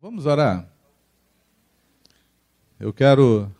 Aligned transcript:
Vamos 0.00 0.26
orar. 0.26 0.68
Eu 2.78 2.92
quero 2.92 3.50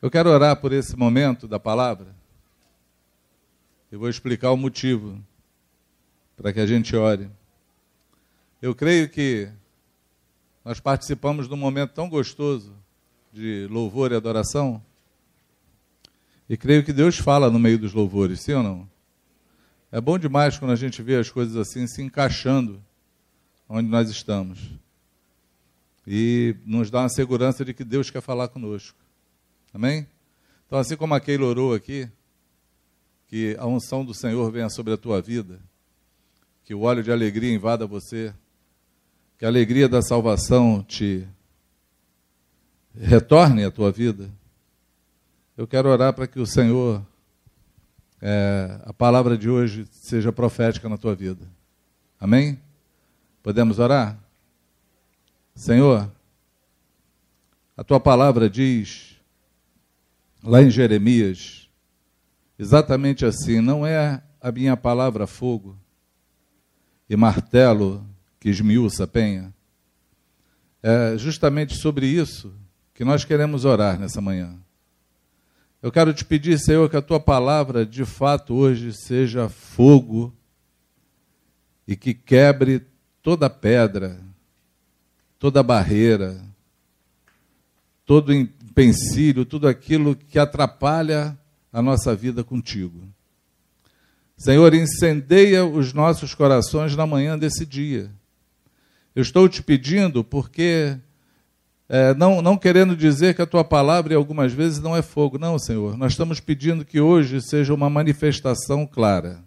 eu 0.00 0.10
quero 0.10 0.30
orar 0.30 0.56
por 0.60 0.72
esse 0.72 0.96
momento 0.96 1.46
da 1.46 1.60
palavra. 1.60 2.14
Eu 3.90 3.98
vou 3.98 4.08
explicar 4.08 4.50
o 4.50 4.56
motivo 4.56 5.22
para 6.36 6.52
que 6.52 6.60
a 6.60 6.66
gente 6.66 6.96
ore. 6.96 7.30
Eu 8.60 8.74
creio 8.74 9.08
que 9.08 9.48
nós 10.64 10.80
participamos 10.80 11.46
de 11.46 11.54
um 11.54 11.58
momento 11.58 11.92
tão 11.92 12.08
gostoso 12.08 12.74
de 13.32 13.66
louvor 13.70 14.12
e 14.12 14.14
adoração. 14.14 14.82
E 16.48 16.56
creio 16.56 16.84
que 16.84 16.92
Deus 16.92 17.16
fala 17.16 17.50
no 17.50 17.58
meio 17.58 17.78
dos 17.78 17.94
louvores, 17.94 18.40
sim 18.40 18.52
ou 18.52 18.62
não? 18.62 18.90
É 19.90 20.00
bom 20.00 20.18
demais 20.18 20.58
quando 20.58 20.72
a 20.72 20.76
gente 20.76 21.02
vê 21.02 21.16
as 21.16 21.30
coisas 21.30 21.56
assim 21.56 21.86
se 21.86 22.02
encaixando 22.02 22.82
onde 23.68 23.88
nós 23.88 24.10
estamos. 24.10 24.58
E 26.06 26.56
nos 26.66 26.90
dá 26.90 27.00
uma 27.00 27.08
segurança 27.08 27.64
de 27.64 27.72
que 27.72 27.84
Deus 27.84 28.10
quer 28.10 28.20
falar 28.20 28.48
conosco. 28.48 28.98
Amém? 29.72 30.06
Então, 30.66 30.78
assim 30.78 30.96
como 30.96 31.14
aquele 31.14 31.42
orou 31.42 31.74
aqui, 31.74 32.08
que 33.28 33.56
a 33.58 33.66
unção 33.66 34.04
do 34.04 34.12
Senhor 34.12 34.50
venha 34.50 34.68
sobre 34.68 34.92
a 34.92 34.96
tua 34.96 35.22
vida, 35.22 35.58
que 36.64 36.74
o 36.74 36.82
óleo 36.82 37.02
de 37.02 37.10
alegria 37.10 37.54
invada 37.54 37.86
você, 37.86 38.34
que 39.38 39.44
a 39.44 39.48
alegria 39.48 39.88
da 39.88 40.02
salvação 40.02 40.82
te 40.82 41.26
retorne 42.94 43.64
à 43.64 43.70
tua 43.70 43.90
vida, 43.90 44.30
eu 45.56 45.66
quero 45.66 45.88
orar 45.88 46.12
para 46.12 46.26
que 46.26 46.40
o 46.40 46.46
Senhor, 46.46 47.04
é, 48.20 48.80
a 48.84 48.92
palavra 48.92 49.36
de 49.36 49.48
hoje, 49.48 49.86
seja 49.90 50.32
profética 50.32 50.88
na 50.88 50.96
tua 50.96 51.14
vida. 51.14 51.46
Amém? 52.18 52.60
Podemos 53.42 53.78
orar? 53.78 54.18
Senhor, 55.54 56.10
a 57.76 57.84
tua 57.84 58.00
palavra 58.00 58.48
diz, 58.48 59.16
lá 60.42 60.62
em 60.62 60.70
Jeremias, 60.70 61.68
exatamente 62.58 63.24
assim: 63.24 63.60
não 63.60 63.86
é 63.86 64.22
a 64.40 64.52
minha 64.52 64.76
palavra 64.76 65.26
fogo 65.26 65.78
e 67.08 67.16
martelo 67.16 68.06
que 68.40 68.48
esmiuça 68.48 69.04
a 69.04 69.06
penha. 69.06 69.52
É 70.82 71.16
justamente 71.16 71.76
sobre 71.76 72.06
isso 72.06 72.52
que 72.94 73.04
nós 73.04 73.24
queremos 73.24 73.64
orar 73.64 73.98
nessa 73.98 74.20
manhã. 74.20 74.54
Eu 75.82 75.90
quero 75.90 76.12
te 76.14 76.24
pedir, 76.24 76.58
Senhor, 76.58 76.88
que 76.88 76.96
a 76.96 77.02
tua 77.02 77.18
palavra 77.18 77.84
de 77.84 78.04
fato 78.04 78.54
hoje 78.54 78.92
seja 78.92 79.48
fogo 79.48 80.32
e 81.86 81.96
que 81.96 82.14
quebre 82.14 82.82
toda 83.22 83.50
pedra, 83.50 84.20
toda 85.38 85.62
barreira, 85.62 86.40
todo 88.06 88.32
empecilho, 88.32 89.44
tudo 89.44 89.66
aquilo 89.66 90.14
que 90.14 90.38
atrapalha 90.38 91.36
a 91.72 91.82
nossa 91.82 92.14
vida 92.14 92.44
contigo. 92.44 93.08
Senhor, 94.36 94.74
incendeia 94.74 95.64
os 95.64 95.92
nossos 95.92 96.34
corações 96.34 96.94
na 96.94 97.06
manhã 97.06 97.38
desse 97.38 97.66
dia 97.66 98.10
eu 99.14 99.22
estou 99.22 99.48
te 99.48 99.62
pedindo 99.62 100.24
porque, 100.24 100.96
é, 101.94 102.14
não, 102.14 102.40
não 102.40 102.56
querendo 102.56 102.96
dizer 102.96 103.34
que 103.34 103.42
a 103.42 103.46
tua 103.46 103.62
palavra 103.62 104.16
algumas 104.16 104.50
vezes 104.50 104.78
não 104.78 104.96
é 104.96 105.02
fogo, 105.02 105.36
não, 105.36 105.58
Senhor. 105.58 105.94
Nós 105.94 106.12
estamos 106.12 106.40
pedindo 106.40 106.86
que 106.86 106.98
hoje 106.98 107.42
seja 107.42 107.74
uma 107.74 107.90
manifestação 107.90 108.86
clara. 108.86 109.44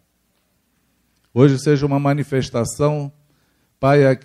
Hoje 1.34 1.58
seja 1.58 1.88
uma 1.88 2.00
manifestação, 2.00 3.12
Pai, 3.80 4.19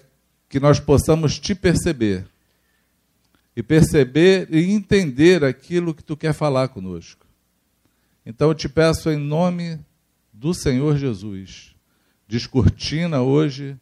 que 0.51 0.61
nós 0.61 0.79
possamos 0.79 1.39
te 1.39 1.55
perceber. 1.55 2.27
E 3.57 3.63
perceber 3.63 4.49
e 4.51 4.71
entender 4.71 5.43
aquilo 5.43 5.95
que 5.95 6.05
tu 6.05 6.15
quer 6.15 6.35
falar 6.35 6.69
conosco. 6.69 7.27
Então 8.27 8.49
eu 8.49 8.55
te 8.55 8.69
peço 8.69 9.09
em 9.09 9.17
nome 9.17 9.81
do 10.31 10.53
Senhor 10.53 10.99
Jesus, 10.99 11.75
descortina 12.29 13.23
hoje 13.23 13.79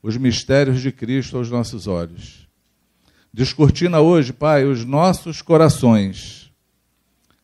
os 0.00 0.16
mistérios 0.16 0.80
de 0.80 0.92
Cristo 0.92 1.36
aos 1.36 1.50
nossos 1.50 1.88
olhos. 1.88 2.41
Descortina 3.34 4.00
hoje, 4.00 4.30
Pai, 4.30 4.66
os 4.66 4.84
nossos 4.84 5.40
corações. 5.40 6.52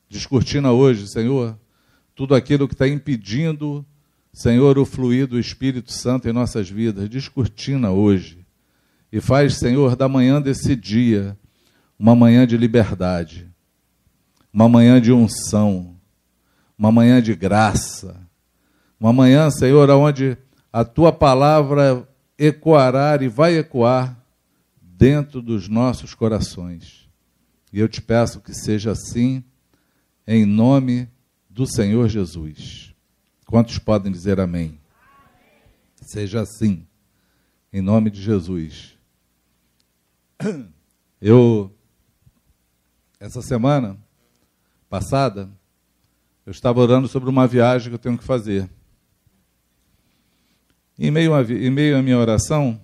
Descortina 0.07 0.71
hoje, 0.71 1.09
Senhor, 1.09 1.59
tudo 2.15 2.35
aquilo 2.35 2.69
que 2.69 2.75
está 2.75 2.87
impedindo, 2.87 3.87
Senhor, 4.31 4.79
o 4.79 4.85
fluir 4.85 5.27
do 5.27 5.39
Espírito 5.39 5.91
Santo 5.91 6.29
em 6.29 6.33
nossas 6.33 6.69
vidas. 6.69 7.09
Descortina 7.09 7.91
hoje. 7.91 8.45
E 9.11 9.19
faz, 9.19 9.55
Senhor, 9.55 9.97
da 9.97 10.07
manhã 10.09 10.43
desse 10.43 10.77
dia 10.77 11.35
uma 11.99 12.15
manhã 12.15 12.47
de 12.47 12.57
liberdade, 12.57 13.49
uma 14.53 14.69
manhã 14.69 15.01
de 15.01 15.11
unção, 15.11 15.97
uma 16.79 16.93
manhã 16.93 17.21
de 17.21 17.35
graça, 17.35 18.15
uma 19.01 19.13
manhã, 19.13 19.51
Senhor, 19.51 19.89
onde 19.91 20.37
a 20.71 20.85
tua 20.85 21.11
palavra 21.11 22.07
ecoará 22.39 23.19
e 23.21 23.27
vai 23.27 23.57
ecoar 23.57 24.18
dentro 24.99 25.41
dos 25.41 25.69
nossos 25.69 26.13
corações. 26.13 27.09
E 27.73 27.79
eu 27.79 27.89
te 27.89 28.03
peço 28.03 28.41
que 28.41 28.53
seja 28.53 28.91
assim, 28.91 29.45
em 30.27 30.45
nome 30.45 31.09
do 31.49 31.65
Senhor 31.67 32.09
Jesus. 32.09 32.93
Quantos 33.47 33.79
podem 33.79 34.11
dizer 34.11 34.41
amém? 34.41 34.81
Seja 36.03 36.41
assim, 36.41 36.85
em 37.73 37.81
nome 37.81 38.11
de 38.11 38.21
Jesus. 38.21 38.99
Eu, 41.21 41.73
essa 43.19 43.43
semana 43.43 43.97
passada, 44.89 45.49
eu 46.47 46.51
estava 46.53 46.81
orando 46.81 47.09
sobre 47.09 47.29
uma 47.29 47.47
viagem 47.47 47.89
que 47.91 47.95
eu 47.95 48.01
tenho 48.01 48.19
que 48.19 48.25
fazer. 48.25 48.71
Em 50.97 51.11
meio, 51.11 51.35
a, 51.35 51.43
em 51.43 51.71
meio 51.71 51.99
à 51.99 52.03
minha 52.03 52.19
oração, 52.19 52.81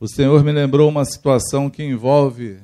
o 0.00 0.08
Senhor 0.08 0.42
me 0.42 0.50
lembrou 0.50 0.88
uma 0.88 1.04
situação 1.04 1.68
que 1.68 1.84
envolve 1.84 2.58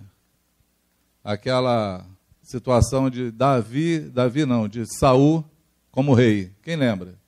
aquela 1.22 2.06
situação 2.42 3.10
de 3.10 3.30
Davi, 3.30 4.00
Davi 4.00 4.46
não, 4.46 4.66
de 4.66 4.86
Saul 4.98 5.44
como 5.90 6.14
rei. 6.14 6.50
Quem 6.62 6.76
lembra? 6.76 7.18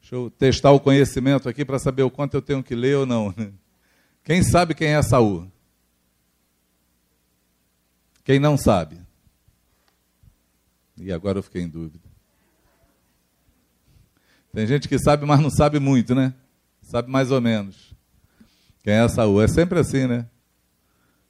Deixa 0.00 0.14
eu 0.14 0.30
testar 0.30 0.70
o 0.70 0.78
conhecimento 0.78 1.48
aqui 1.48 1.64
para 1.64 1.80
saber 1.80 2.04
o 2.04 2.10
quanto 2.10 2.34
eu 2.34 2.42
tenho 2.42 2.62
que 2.62 2.76
ler 2.76 2.98
ou 2.98 3.04
não. 3.04 3.34
Quem 4.22 4.42
sabe 4.42 4.72
quem 4.72 4.88
é 4.88 5.02
Saul? 5.02 5.50
Quem 8.24 8.38
não 8.38 8.56
sabe? 8.56 8.98
E 10.96 11.12
agora 11.12 11.40
eu 11.40 11.42
fiquei 11.42 11.60
em 11.60 11.68
dúvida. 11.68 12.08
Tem 14.50 14.66
gente 14.66 14.88
que 14.88 14.98
sabe, 14.98 15.26
mas 15.26 15.40
não 15.40 15.50
sabe 15.50 15.78
muito, 15.78 16.14
né? 16.14 16.32
Sabe 16.80 17.10
mais 17.10 17.30
ou 17.30 17.38
menos. 17.38 17.93
Quem 18.84 18.92
é 18.92 19.08
Saul? 19.08 19.40
É 19.40 19.48
sempre 19.48 19.78
assim, 19.78 20.06
né? 20.06 20.28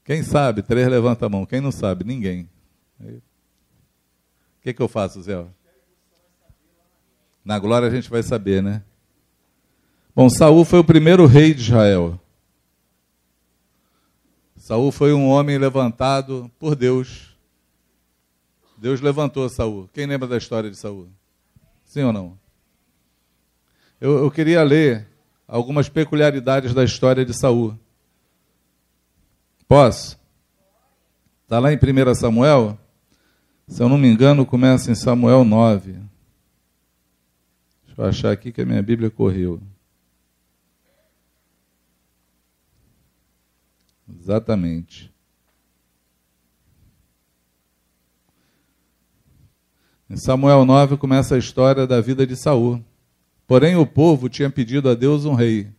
Quem 0.04 0.25
sabe? 0.25 0.60
Três 0.60 0.88
levanta 0.88 1.25
a 1.25 1.28
mão. 1.28 1.47
Quem 1.47 1.60
não 1.60 1.70
sabe? 1.70 2.03
Ninguém. 2.04 2.50
O 3.00 3.22
que, 4.60 4.75
que 4.75 4.82
eu 4.82 4.88
faço, 4.88 5.22
Zé? 5.22 5.47
Na 7.44 7.56
glória 7.60 7.87
a 7.87 7.91
gente 7.91 8.10
vai 8.10 8.25
saber, 8.25 8.60
né? 8.60 8.82
Bom, 10.16 10.28
Saul 10.28 10.65
foi 10.65 10.81
o 10.81 10.84
primeiro 10.84 11.26
rei 11.26 11.54
de 11.54 11.62
Israel. 11.62 12.20
Saul 14.56 14.91
foi 14.91 15.12
um 15.12 15.28
homem 15.28 15.56
levantado 15.56 16.51
por 16.59 16.74
Deus. 16.74 17.36
Deus 18.77 19.01
levantou 19.01 19.48
Saul. 19.48 19.89
Quem 19.92 20.06
lembra 20.06 20.27
da 20.27 20.39
história 20.39 20.71
de 20.71 20.77
Saul? 20.77 21.09
Sim 21.84 22.03
ou 22.03 22.12
não? 22.12 22.39
Eu, 24.01 24.18
eu 24.18 24.30
queria 24.30 24.62
ler 24.65 25.14
algumas 25.46 25.88
peculiaridades 25.88 26.74
da 26.74 26.84
história 26.84 27.24
de 27.24 27.34
Saul. 27.34 27.78
Posso? 29.66 30.18
Está 31.42 31.58
lá 31.58 31.72
em 31.72 31.76
1 31.76 32.14
Samuel? 32.14 32.78
Se 33.66 33.82
eu 33.82 33.88
não 33.88 33.96
me 33.96 34.08
engano, 34.08 34.44
começa 34.44 34.91
em 34.91 34.94
Samuel 34.94 35.44
9. 35.44 35.92
Deixa 37.86 38.02
eu 38.02 38.04
achar 38.04 38.32
aqui 38.32 38.52
que 38.52 38.60
a 38.60 38.66
minha 38.66 38.82
Bíblia 38.82 39.10
correu. 39.10 39.60
Exatamente. 44.08 45.12
Em 50.08 50.16
Samuel 50.16 50.64
9 50.64 50.96
começa 50.96 51.34
a 51.34 51.38
história 51.38 51.86
da 51.86 52.00
vida 52.00 52.26
de 52.26 52.36
Saul. 52.36 52.84
Porém, 53.46 53.76
o 53.76 53.86
povo 53.86 54.28
tinha 54.28 54.48
pedido 54.48 54.88
a 54.88 54.94
Deus 54.94 55.24
um 55.24 55.34
rei. 55.34 55.70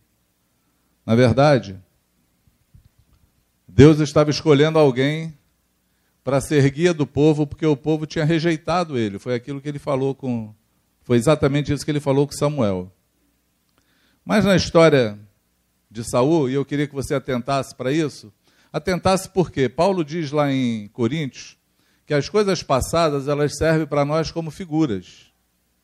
Na 1.04 1.14
verdade, 1.14 1.78
Deus 3.66 4.00
estava 4.00 4.30
escolhendo 4.30 4.78
alguém 4.78 5.36
para 6.24 6.40
ser 6.40 6.68
guia 6.70 6.92
do 6.92 7.06
povo, 7.06 7.46
porque 7.46 7.66
o 7.66 7.76
povo 7.76 8.06
tinha 8.06 8.24
rejeitado 8.24 8.98
ele. 8.98 9.18
Foi 9.18 9.34
aquilo 9.34 9.60
que 9.60 9.68
ele 9.68 9.78
falou 9.78 10.14
com. 10.14 10.52
Foi 11.04 11.16
exatamente 11.16 11.72
isso 11.72 11.84
que 11.84 11.90
ele 11.90 12.00
falou 12.00 12.26
com 12.26 12.32
Samuel. 12.32 12.90
Mas 14.24 14.44
na 14.44 14.56
história 14.56 15.16
de 15.88 16.02
Saul, 16.02 16.50
e 16.50 16.54
eu 16.54 16.64
queria 16.64 16.88
que 16.88 16.94
você 16.94 17.14
atentasse 17.14 17.72
para 17.74 17.92
isso, 17.92 18.32
atentasse 18.72 19.28
porque 19.28 19.68
Paulo 19.68 20.04
diz 20.04 20.32
lá 20.32 20.50
em 20.50 20.88
Coríntios 20.88 21.56
que 22.04 22.12
as 22.12 22.28
coisas 22.28 22.60
passadas 22.60 23.28
elas 23.28 23.56
servem 23.56 23.86
para 23.86 24.04
nós 24.04 24.32
como 24.32 24.50
figuras. 24.50 25.32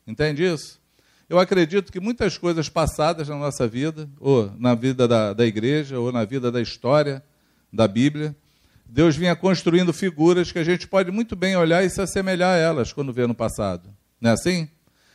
Entende 0.05 0.43
isso? 0.43 0.82
Eu 1.29 1.39
acredito 1.39 1.91
que 1.91 1.99
muitas 1.99 2.37
coisas 2.37 2.69
passadas 2.69 3.29
na 3.29 3.35
nossa 3.35 3.67
vida, 3.67 4.09
ou 4.19 4.51
na 4.59 4.75
vida 4.75 5.07
da, 5.07 5.33
da 5.33 5.45
igreja, 5.45 5.99
ou 5.99 6.11
na 6.11 6.25
vida 6.25 6.51
da 6.51 6.61
história 6.61 7.23
da 7.71 7.87
Bíblia, 7.87 8.35
Deus 8.85 9.15
vinha 9.15 9.35
construindo 9.35 9.91
figuras 9.91 10.51
que 10.51 10.59
a 10.59 10.63
gente 10.63 10.87
pode 10.87 11.11
muito 11.11 11.35
bem 11.35 11.55
olhar 11.55 11.83
e 11.83 11.89
se 11.89 12.01
assemelhar 12.01 12.55
a 12.55 12.57
elas 12.57 12.93
quando 12.93 13.13
vê 13.13 13.25
no 13.25 13.33
passado. 13.33 13.89
Não 14.21 14.29
é 14.29 14.33
assim? 14.33 14.67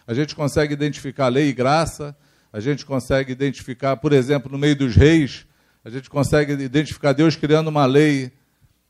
A 0.07 0.15
gente 0.15 0.35
consegue 0.35 0.73
identificar 0.73 1.29
lei 1.29 1.49
e 1.49 1.53
graça, 1.53 2.17
a 2.53 2.61
gente 2.61 2.85
consegue 2.85 3.31
identificar, 3.31 3.97
por 3.97 4.13
exemplo, 4.13 4.51
no 4.51 4.59
meio 4.59 4.75
dos 4.75 4.97
reis, 4.97 5.47
a 5.85 5.91
gente 5.91 6.11
consegue 6.11 6.55
identificar 6.55 7.13
Deus 7.13 7.37
criando 7.37 7.69
uma 7.69 7.87
lei 7.87 8.33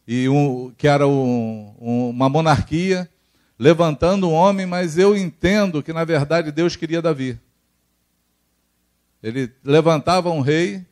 e 0.06 0.28
um, 0.28 0.72
que 0.76 0.88
era 0.88 1.06
um, 1.06 1.74
um, 1.78 2.08
uma 2.10 2.28
monarquia, 2.28 3.10
levantando 3.58 4.28
um 4.28 4.32
homem, 4.32 4.66
mas 4.66 4.96
eu 4.96 5.16
entendo 5.16 5.82
que 5.82 5.92
na 5.92 6.04
verdade 6.04 6.52
Deus 6.52 6.76
queria 6.76 7.02
Davi. 7.02 7.38
Ele 9.22 9.50
levantava 9.64 10.30
um 10.30 10.40
rei, 10.40 10.86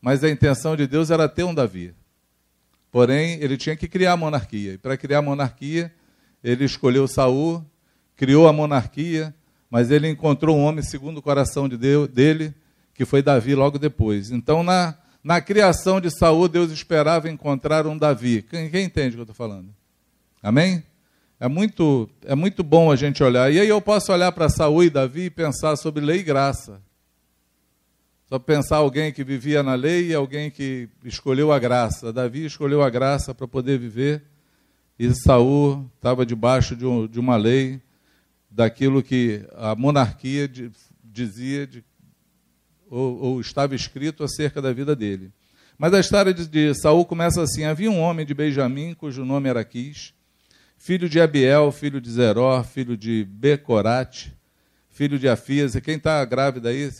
mas 0.00 0.22
a 0.22 0.30
intenção 0.30 0.76
de 0.76 0.86
Deus 0.86 1.10
era 1.10 1.28
ter 1.28 1.44
um 1.44 1.54
Davi. 1.54 1.94
Porém, 2.90 3.38
ele 3.40 3.56
tinha 3.56 3.76
que 3.76 3.88
criar 3.88 4.12
a 4.12 4.16
monarquia. 4.16 4.74
E 4.74 4.78
para 4.78 4.96
criar 4.96 5.18
a 5.18 5.22
monarquia, 5.22 5.92
ele 6.42 6.64
escolheu 6.64 7.06
Saul, 7.08 7.64
criou 8.16 8.46
a 8.46 8.52
monarquia, 8.52 9.34
mas 9.70 9.90
ele 9.90 10.08
encontrou 10.08 10.56
um 10.56 10.62
homem 10.64 10.82
segundo 10.82 11.18
o 11.18 11.22
coração 11.22 11.68
de 11.68 11.76
Deus, 11.76 12.08
dele, 12.08 12.52
que 12.92 13.04
foi 13.04 13.22
Davi 13.22 13.54
logo 13.54 13.78
depois. 13.78 14.30
Então, 14.30 14.62
na, 14.62 14.96
na 15.22 15.40
criação 15.40 16.00
de 16.00 16.10
Saul, 16.10 16.48
Deus 16.48 16.70
esperava 16.72 17.30
encontrar 17.30 17.86
um 17.86 17.96
Davi. 17.96 18.42
Quem, 18.42 18.68
quem 18.68 18.84
entende 18.84 19.10
o 19.10 19.12
que 19.12 19.18
eu 19.20 19.22
estou 19.22 19.36
falando? 19.36 19.68
Amém? 20.42 20.82
É 21.40 21.48
muito, 21.48 22.08
é 22.24 22.34
muito 22.34 22.62
bom 22.62 22.92
a 22.92 22.96
gente 22.96 23.22
olhar. 23.22 23.50
E 23.50 23.58
aí 23.58 23.68
eu 23.68 23.80
posso 23.80 24.12
olhar 24.12 24.30
para 24.30 24.50
Saul 24.50 24.84
e 24.84 24.90
Davi 24.90 25.22
e 25.22 25.30
pensar 25.30 25.74
sobre 25.76 26.04
lei 26.04 26.18
e 26.18 26.22
graça. 26.22 26.82
Só 28.28 28.38
pensar 28.38 28.76
alguém 28.76 29.10
que 29.10 29.24
vivia 29.24 29.62
na 29.62 29.74
lei 29.74 30.08
e 30.08 30.14
alguém 30.14 30.50
que 30.50 30.90
escolheu 31.02 31.50
a 31.50 31.58
graça. 31.58 32.12
Davi 32.12 32.44
escolheu 32.44 32.82
a 32.82 32.90
graça 32.90 33.34
para 33.34 33.48
poder 33.48 33.78
viver 33.78 34.22
e 34.98 35.14
Saul 35.14 35.90
estava 35.96 36.26
debaixo 36.26 36.76
de, 36.76 36.84
um, 36.84 37.06
de 37.06 37.18
uma 37.18 37.36
lei 37.36 37.80
daquilo 38.50 39.02
que 39.02 39.42
a 39.56 39.74
monarquia 39.74 40.46
de, 40.46 40.70
dizia 41.02 41.66
de, 41.66 41.82
ou, 42.90 43.18
ou, 43.18 43.40
estava 43.40 43.74
escrito 43.74 44.22
acerca 44.22 44.60
da 44.60 44.74
vida 44.74 44.94
dele. 44.94 45.32
Mas 45.78 45.94
a 45.94 46.00
história 46.00 46.34
de, 46.34 46.46
de 46.46 46.74
Saul 46.74 47.06
começa 47.06 47.40
assim: 47.40 47.64
havia 47.64 47.90
um 47.90 47.98
homem 47.98 48.26
de 48.26 48.34
Benjamim 48.34 48.92
cujo 48.92 49.24
nome 49.24 49.48
era 49.48 49.64
Quis, 49.64 50.12
filho 50.80 51.10
de 51.10 51.20
Abiel, 51.20 51.70
filho 51.70 52.00
de 52.00 52.10
Zeró, 52.10 52.64
filho 52.64 52.96
de 52.96 53.22
Becorate, 53.22 54.34
filho 54.88 55.18
de 55.18 55.28
Afias. 55.28 55.74
E 55.74 55.80
quem 55.80 55.96
está 55.96 56.24
grávida 56.24 56.70
aí, 56.70 56.90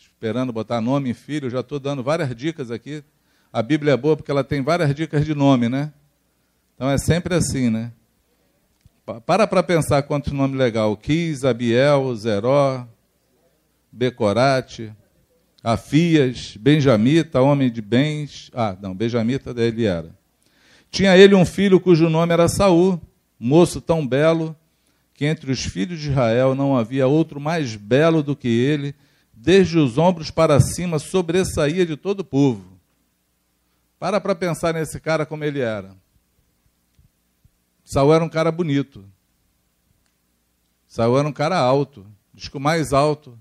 esperando 0.00 0.52
botar 0.52 0.80
nome 0.80 1.10
em 1.10 1.14
filho, 1.14 1.50
já 1.50 1.58
estou 1.58 1.80
dando 1.80 2.04
várias 2.04 2.34
dicas 2.36 2.70
aqui. 2.70 3.02
A 3.52 3.60
Bíblia 3.62 3.94
é 3.94 3.96
boa 3.96 4.16
porque 4.16 4.30
ela 4.30 4.44
tem 4.44 4.62
várias 4.62 4.94
dicas 4.94 5.26
de 5.26 5.34
nome, 5.34 5.68
né? 5.68 5.92
Então 6.76 6.88
é 6.88 6.96
sempre 6.96 7.34
assim, 7.34 7.68
né? 7.68 7.92
Para 9.26 9.44
para 9.44 9.62
pensar 9.64 10.04
quanto 10.04 10.32
nome 10.32 10.56
legal. 10.56 10.96
Quis, 10.96 11.44
Abiel, 11.44 12.14
Zeró, 12.14 12.86
Becorate, 13.90 14.92
Afias, 15.64 16.56
Benjamita, 16.56 17.40
homem 17.40 17.72
de 17.72 17.82
bens. 17.82 18.52
Ah, 18.54 18.76
não, 18.80 18.94
Benjamita 18.94 19.52
dele 19.52 19.84
era. 19.84 20.19
Tinha 20.90 21.16
ele 21.16 21.34
um 21.34 21.46
filho 21.46 21.80
cujo 21.80 22.08
nome 22.08 22.32
era 22.32 22.48
Saul, 22.48 23.00
moço 23.38 23.80
tão 23.80 24.06
belo 24.06 24.56
que 25.14 25.24
entre 25.26 25.52
os 25.52 25.62
filhos 25.62 26.00
de 26.00 26.10
Israel 26.10 26.54
não 26.54 26.76
havia 26.76 27.06
outro 27.06 27.38
mais 27.38 27.76
belo 27.76 28.22
do 28.22 28.34
que 28.34 28.48
ele, 28.48 28.94
desde 29.32 29.78
os 29.78 29.98
ombros 29.98 30.30
para 30.30 30.58
cima 30.60 30.98
sobressaía 30.98 31.84
de 31.84 31.96
todo 31.96 32.20
o 32.20 32.24
povo. 32.24 32.64
Para 33.98 34.20
para 34.20 34.34
pensar 34.34 34.72
nesse 34.72 34.98
cara 34.98 35.26
como 35.26 35.44
ele 35.44 35.60
era. 35.60 35.94
Saul 37.84 38.14
era 38.14 38.24
um 38.24 38.28
cara 38.28 38.50
bonito. 38.50 39.04
Saul 40.88 41.18
era 41.18 41.28
um 41.28 41.32
cara 41.32 41.58
alto. 41.58 42.06
Diz 42.32 42.48
que 42.48 42.56
o 42.56 42.60
mais 42.60 42.92
alto 42.92 43.38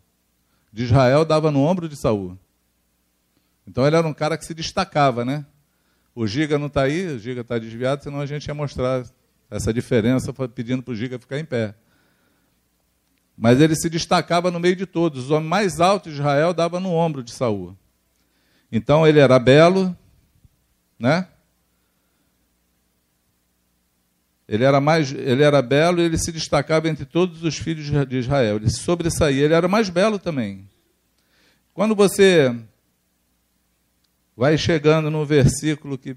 de 0.72 0.84
Israel 0.84 1.24
dava 1.24 1.50
no 1.50 1.62
ombro 1.62 1.88
de 1.88 1.96
Saul. 1.96 2.38
Então 3.66 3.88
ele 3.88 3.96
era 3.96 4.06
um 4.07 4.13
cara 4.13 4.38
que 4.38 4.46
se 4.46 4.54
destacava, 4.54 5.24
né? 5.24 5.46
O 6.19 6.27
Giga 6.27 6.60
não 6.60 6.68
está 6.68 6.81
aí, 6.81 7.07
o 7.07 7.18
Giga 7.18 7.39
está 7.39 7.57
desviado, 7.57 8.04
senão 8.04 8.19
a 8.19 8.25
gente 8.25 8.45
ia 8.45 8.54
mostrar 8.54 9.06
essa 9.50 9.74
diferença 9.74 10.33
pedindo 10.50 10.83
para 10.83 10.92
o 10.92 10.95
Giga 10.95 11.18
ficar 11.18 11.39
em 11.39 11.45
pé. 11.45 11.74
Mas 13.38 13.62
ele 13.62 13.74
se 13.74 13.89
destacava 13.89 14.51
no 14.51 14.60
meio 14.60 14.75
de 14.75 14.86
todos. 14.86 15.24
Os 15.24 15.31
homens 15.31 15.50
mais 15.50 15.80
altos 15.80 16.12
de 16.12 16.19
Israel 16.19 16.54
dava 16.54 16.77
no 16.77 16.92
ombro 16.92 17.24
de 17.24 17.31
Saul. 17.31 17.74
Então 18.69 19.07
ele 19.07 19.18
era 19.18 19.39
belo, 19.39 19.95
né? 21.00 21.25
Ele 24.45 24.65
era, 24.65 24.81
mais, 24.81 25.13
ele 25.13 25.42
era 25.42 25.62
belo 25.62 26.01
e 26.01 26.04
ele 26.04 26.18
se 26.18 26.33
destacava 26.33 26.89
entre 26.89 27.06
todos 27.06 27.44
os 27.44 27.56
filhos 27.56 27.86
de 28.10 28.18
Israel. 28.18 28.57
Ele 28.57 28.69
sobressaía. 28.69 29.45
Ele 29.45 29.54
era 29.54 29.69
mais 29.69 29.88
belo 29.89 30.19
também. 30.19 30.69
Quando 31.74 31.95
você 31.95 32.54
vai 34.39 34.57
chegando 34.57 35.12
no 35.12 35.25
versículo 35.25 35.97
que 35.97 36.15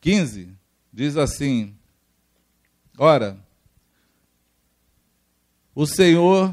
15, 0.00 0.52
diz 0.92 1.16
assim: 1.16 1.72
Ora, 2.98 3.38
o 5.72 5.86
Senhor, 5.86 6.52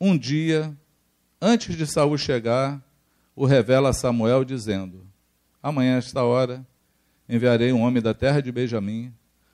um 0.00 0.16
dia, 0.16 0.74
antes 1.38 1.76
de 1.76 1.86
Saul 1.86 2.16
chegar, 2.16 2.82
o 3.36 3.44
revela 3.44 3.90
a 3.90 3.92
Samuel, 3.92 4.42
dizendo: 4.42 5.06
Amanhã, 5.62 5.98
esta 5.98 6.22
hora, 6.22 6.66
enviarei 7.28 7.70
um 7.70 7.82
homem 7.82 8.02
da 8.02 8.14
terra 8.14 8.40
de 8.40 8.50
Benjamim, 8.50 9.12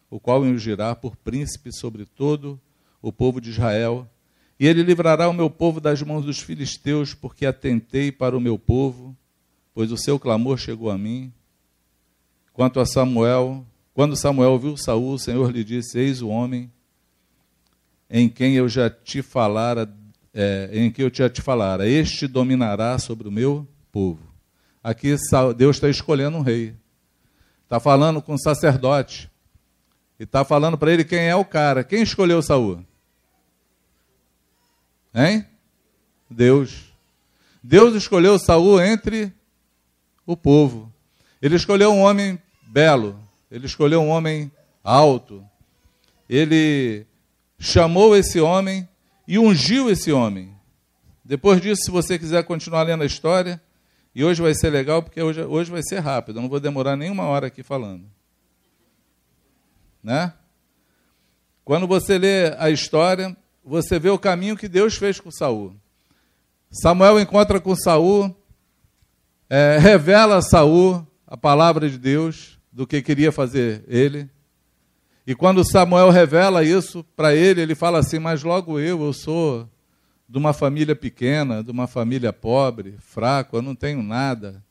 o 0.09 0.21
qual 0.21 0.43
ungirá 0.43 0.95
por 0.95 1.17
príncipe 1.17 1.73
sobre 1.73 2.07
todo 2.07 2.61
o 3.03 3.13
povo 3.13 3.41
de 3.41 3.51
Israel, 3.51 4.09
e 4.61 4.67
ele 4.67 4.83
livrará 4.83 5.29
o 5.29 5.33
meu 5.33 5.49
povo 5.49 5.81
das 5.81 6.03
mãos 6.03 6.25
dos 6.25 6.39
filisteus, 6.39 7.15
porque 7.15 7.47
atentei 7.47 8.13
para 8.13 8.37
o 8.37 8.41
meu 8.41 8.59
povo, 8.59 9.17
pois 9.75 9.91
o 9.91 9.97
seu 9.97 10.21
clamor 10.21 10.59
chegou 10.59 10.91
a 10.91 10.99
mim. 10.99 11.33
Quanto 12.53 12.79
a 12.79 12.85
Samuel, 12.85 13.67
quando 13.95 14.15
Samuel 14.15 14.59
viu 14.59 14.77
Saul, 14.77 15.15
o 15.15 15.19
Senhor 15.19 15.51
lhe 15.51 15.65
disse: 15.65 15.99
Eis 15.99 16.21
o 16.21 16.29
homem 16.29 16.71
em 18.11 18.29
quem 18.29 18.55
eu 18.55 18.69
já 18.69 18.91
te 18.91 19.23
falara, 19.23 19.91
é, 20.35 20.69
em 20.73 20.91
que 20.91 21.03
eu 21.03 21.11
já 21.13 21.31
te 21.31 21.41
falara, 21.41 21.89
este 21.89 22.27
dominará 22.27 22.99
sobre 22.99 23.27
o 23.27 23.33
meu 23.33 23.67
povo. 23.91 24.21
Aqui 24.85 25.17
Deus 25.57 25.77
está 25.77 25.89
escolhendo 25.89 26.37
um 26.37 26.43
rei 26.43 26.75
está 27.71 27.79
falando 27.79 28.21
com 28.21 28.35
o 28.35 28.39
sacerdote 28.39 29.31
e 30.19 30.25
está 30.25 30.45
falando 30.45 30.77
para 30.77 30.93
ele 30.93 31.05
quem 31.05 31.29
é 31.29 31.37
o 31.37 31.45
cara. 31.45 31.85
Quem 31.85 32.03
escolheu 32.03 32.43
Saul? 32.43 32.85
Hein? 35.15 35.47
Deus. 36.29 36.93
Deus 37.63 37.95
escolheu 37.95 38.39
Saul 38.39 38.81
entre 38.81 39.33
o 40.25 40.37
povo. 40.37 40.93
Ele 41.43 41.57
escolheu 41.57 41.93
um 41.93 42.01
homem 42.01 42.39
belo, 42.63 43.19
ele 43.51 43.67
escolheu 43.67 44.01
um 44.01 44.09
homem 44.09 44.51
alto. 44.85 45.45
Ele 46.29 47.07
chamou 47.59 48.17
esse 48.17 48.41
homem 48.41 48.89
e 49.27 49.39
ungiu 49.39 49.91
esse 49.91 50.13
homem. 50.13 50.55
Depois 51.25 51.61
disso, 51.61 51.83
se 51.85 51.91
você 51.91 52.19
quiser 52.19 52.45
continuar 52.45 52.83
lendo 52.83 53.03
a 53.03 53.07
história, 53.07 53.61
e 54.15 54.25
hoje 54.25 54.43
vai 54.43 54.55
ser 54.55 54.71
legal 54.71 55.03
porque 55.03 55.23
hoje, 55.23 55.43
hoje 55.43 55.71
vai 55.71 55.83
ser 55.83 55.99
rápido, 56.01 56.39
eu 56.39 56.43
não 56.43 56.49
vou 56.49 56.61
demorar 56.61 56.97
nenhuma 56.97 57.25
hora 57.25 57.47
aqui 57.47 57.63
falando. 57.63 58.05
Né? 60.03 60.33
Quando 61.65 61.87
você 61.87 62.19
lê 62.19 62.55
a 62.59 62.71
história, 62.71 63.37
você 63.65 63.99
vê 63.99 64.11
o 64.11 64.19
caminho 64.19 64.57
que 64.57 64.69
Deus 64.69 64.97
fez 64.97 65.21
com 65.21 65.31
Saul. 65.31 65.75
Samuel 66.71 67.21
encontra 67.21 67.61
com 67.61 67.75
Saul, 67.75 68.35
é, 69.49 69.79
revela 69.83 70.37
a 70.37 70.43
Saul 70.43 71.07
a 71.27 71.37
palavra 71.37 71.89
de 71.89 71.99
Deus 71.99 72.59
do 72.73 72.87
que 72.87 73.03
queria 73.03 73.33
fazer 73.33 73.85
ele. 73.89 74.29
E 75.27 75.35
quando 75.35 75.65
Samuel 75.65 76.11
revela 76.11 76.65
isso 76.65 77.05
para 77.15 77.35
ele, 77.35 77.61
ele 77.61 77.75
fala 77.75 77.99
assim: 77.99 78.19
Mas 78.19 78.43
logo 78.43 78.81
eu, 78.81 79.03
eu 79.03 79.13
sou 79.13 79.69
de 80.29 80.39
uma 80.39 80.53
família 80.53 80.97
pequena, 80.97 81.63
de 81.63 81.71
uma 81.71 81.87
família 81.87 82.33
pobre, 82.33 82.97
fraco, 82.99 83.57
eu 83.57 83.63
não 83.63 83.75
tenho 83.75 84.03
nada. 84.03 84.63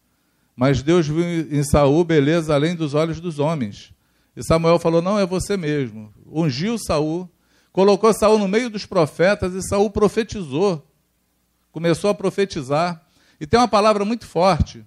Mas 0.56 0.82
Deus 0.82 1.08
viu 1.08 1.24
em 1.24 1.64
Saul 1.64 2.04
beleza 2.04 2.54
além 2.54 2.76
dos 2.76 2.94
olhos 2.94 3.22
dos 3.22 3.40
homens. 3.40 3.94
E 4.36 4.44
Samuel 4.44 4.80
falou: 4.80 5.02
"Não 5.02 5.20
é 5.20 5.26
você 5.26 5.56
mesmo". 5.56 6.14
Ungiu 6.30 6.78
Saul, 6.78 7.30
colocou 7.72 8.14
Saul 8.14 8.38
no 8.40 8.48
meio 8.48 8.70
dos 8.70 8.86
profetas 8.86 9.54
e 9.54 9.62
Saul 9.62 9.90
profetizou. 9.90 10.86
Começou 11.72 12.10
a 12.10 12.16
profetizar. 12.16 13.06
E 13.40 13.48
tem 13.48 13.60
uma 13.60 13.68
palavra 13.68 14.04
muito 14.04 14.26
forte. 14.26 14.86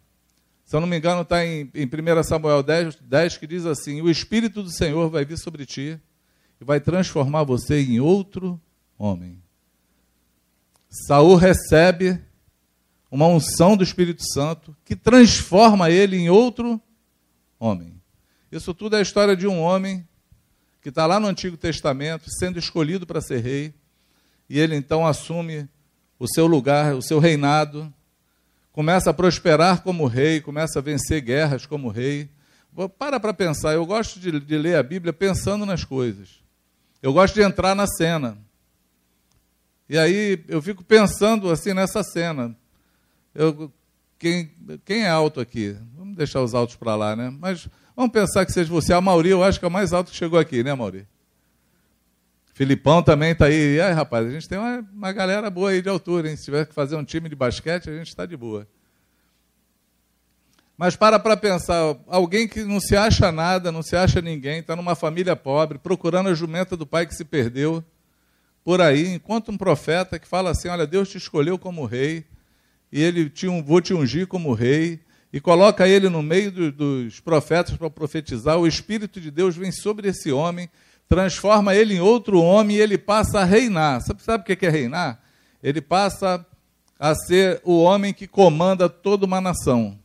Se 0.65 0.77
eu 0.77 0.81
não 0.81 0.89
me 0.89 0.97
engano, 0.97 1.23
está 1.23 1.45
em, 1.45 1.71
em 1.75 1.87
1 1.87 2.23
Samuel 2.23 2.63
10, 2.63 2.97
10, 2.97 3.37
que 3.37 3.47
diz 3.47 3.67
assim: 3.67 4.01
O 4.01 4.11
Espírito 4.11 4.63
do 4.63 4.71
Senhor 4.71 5.09
vai 5.11 5.25
vir 5.25 5.39
sobre 5.39 5.67
ti 5.67 6.01
e 6.61 6.65
vai 6.65 6.81
transformar 6.81 7.45
você 7.45 7.81
em 7.81 8.01
outro 8.01 8.61
homem. 8.99 9.43
Saul 10.89 11.37
recebe 11.37 12.21
uma 13.11 13.27
unção 13.27 13.77
do 13.77 13.85
Espírito 13.85 14.23
Santo 14.33 14.77
que 14.85 14.97
transforma 14.97 15.91
ele 15.91 16.17
em 16.17 16.31
outro 16.31 16.81
homem. 17.59 18.01
Isso 18.51 18.73
tudo 18.75 18.97
é 18.97 18.99
a 18.99 19.03
história 19.03 19.37
de 19.37 19.47
um 19.47 19.61
homem 19.61 20.07
que 20.83 20.89
está 20.89 21.07
lá 21.07 21.21
no 21.21 21.29
Antigo 21.29 21.57
Testamento, 21.57 22.25
sendo 22.29 22.59
escolhido 22.59 23.07
para 23.07 23.21
ser 23.21 23.41
rei, 23.41 23.73
e 24.49 24.59
ele 24.59 24.75
então 24.75 25.07
assume 25.07 25.69
o 26.19 26.27
seu 26.27 26.47
lugar, 26.47 26.95
o 26.95 27.01
seu 27.01 27.21
reinado, 27.21 27.93
começa 28.73 29.11
a 29.11 29.15
prosperar 29.15 29.83
como 29.83 30.07
rei, 30.07 30.41
começa 30.41 30.81
a 30.81 30.83
vencer 30.83 31.21
guerras 31.21 31.65
como 31.65 31.89
rei. 31.89 32.29
Para 32.99 33.21
para 33.21 33.33
pensar, 33.33 33.75
eu 33.75 33.87
gosto 33.87 34.19
de, 34.19 34.41
de 34.41 34.59
ler 34.59 34.77
a 34.77 34.83
Bíblia 34.83 35.13
pensando 35.13 35.65
nas 35.65 35.85
coisas. 35.85 36.43
Eu 37.01 37.13
gosto 37.13 37.35
de 37.35 37.43
entrar 37.43 37.75
na 37.75 37.87
cena. 37.87 38.37
E 39.89 39.97
aí 39.97 40.45
eu 40.49 40.61
fico 40.61 40.83
pensando 40.83 41.51
assim 41.51 41.75
nessa 41.75 42.03
cena. 42.03 42.57
Eu, 43.35 43.73
quem, 44.19 44.53
quem 44.85 45.03
é 45.03 45.09
alto 45.09 45.41
aqui? 45.41 45.77
Vamos 45.97 46.17
deixar 46.17 46.41
os 46.41 46.55
altos 46.55 46.77
para 46.77 46.97
lá, 46.97 47.15
né? 47.15 47.31
Mas 47.31 47.69
vamos 47.97 48.13
pensar 48.13 48.45
que 48.47 48.53
seja 48.53 48.71
você. 48.71 48.93
A 48.93 49.01
Mauri, 49.01 49.31
eu 49.31 49.43
acho 49.43 49.59
que 49.59 49.65
é 49.65 49.69
o 49.69 49.71
mais 49.71 49.93
alto 49.93 50.11
que 50.11 50.17
chegou 50.17 50.39
aqui, 50.39 50.63
né, 50.63 50.75
Mauri? 50.75 51.07
Filipão 52.55 53.03
também 53.03 53.33
está 53.33 53.47
aí. 53.47 53.77
E 53.77 53.81
aí, 53.81 53.93
rapaz, 53.93 54.27
a 54.27 54.31
gente 54.31 54.49
tem 54.49 54.59
uma, 54.59 54.87
uma 54.93 55.13
galera 55.13 55.49
boa 55.51 55.71
aí 55.71 55.81
de 55.81 55.89
altura, 55.89 56.31
hein? 56.31 56.37
Se 56.37 56.45
tiver 56.45 56.67
que 56.67 56.75
fazer 56.75 56.97
um 56.97 57.05
time 57.05 57.29
de 57.29 57.35
basquete, 57.35 57.89
a 57.89 57.97
gente 57.97 58.09
está 58.09 58.27
de 58.27 58.37
boa. 58.37 58.67
Mas 60.77 60.97
para 60.97 61.19
para 61.19 61.37
pensar, 61.37 61.97
alguém 62.07 62.49
que 62.49 62.65
não 62.65 62.81
se 62.81 62.97
acha 62.97 63.31
nada, 63.31 63.71
não 63.71 63.83
se 63.83 63.95
acha 63.95 64.21
ninguém, 64.21 64.61
está 64.61 64.75
numa 64.75 64.95
família 64.95 65.37
pobre, 65.37 65.79
procurando 65.79 66.29
a 66.29 66.35
jumenta 66.35 66.77
do 66.77 66.87
pai 66.87 67.07
que 67.07 67.15
se 67.15 67.25
perdeu, 67.25 67.85
por 68.65 68.81
aí, 68.81 69.15
enquanto 69.15 69.51
um 69.51 69.57
profeta 69.57 70.19
que 70.19 70.27
fala 70.27 70.51
assim, 70.51 70.69
olha, 70.69 70.87
Deus 70.87 71.09
te 71.09 71.19
escolheu 71.19 71.59
como 71.59 71.85
rei, 71.85 72.25
e 72.91 73.03
ele 73.03 73.29
te, 73.31 73.47
vou 73.63 73.81
te 73.81 73.95
ungir 73.95 74.27
como 74.27 74.53
rei, 74.53 75.01
e 75.33 75.41
coloca 75.41 75.89
ele 75.89 76.09
no 76.09 76.23
meio 76.23 76.53
do, 76.53 76.71
dos 76.71 77.19
profetas 77.19 77.77
para 77.77 77.89
profetizar, 77.89 78.59
o 78.59 78.67
Espírito 78.67 79.21
de 79.21 79.31
Deus 79.31 79.57
vem 79.57 79.73
sobre 79.73 80.09
esse 80.09 80.31
homem, 80.31 80.69
transforma 81.09 81.75
ele 81.75 81.95
em 81.95 82.01
outro 82.01 82.41
homem 82.41 82.77
e 82.77 82.81
ele 82.81 82.99
passa 82.99 83.41
a 83.41 83.45
reinar. 83.45 84.03
Sabe, 84.03 84.23
sabe 84.23 84.43
o 84.43 84.57
que 84.57 84.67
é 84.67 84.69
reinar? 84.69 85.21
Ele 85.63 85.81
passa 85.81 86.45
a 86.99 87.15
ser 87.15 87.61
o 87.65 87.83
homem 87.83 88.13
que 88.13 88.27
comanda 88.27 88.89
toda 88.89 89.25
uma 89.25 89.41
nação. 89.41 89.99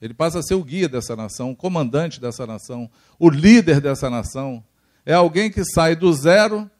Ele 0.00 0.12
passa 0.12 0.40
a 0.40 0.42
ser 0.42 0.54
o 0.54 0.62
guia 0.62 0.88
dessa 0.88 1.16
nação, 1.16 1.52
o 1.52 1.56
comandante 1.56 2.20
dessa 2.20 2.46
nação, 2.46 2.90
o 3.18 3.30
líder 3.30 3.80
dessa 3.80 4.10
nação. 4.10 4.62
É 5.04 5.14
alguém 5.14 5.50
que 5.50 5.64
sai 5.64 5.96
do 5.96 6.12
zero 6.12 6.70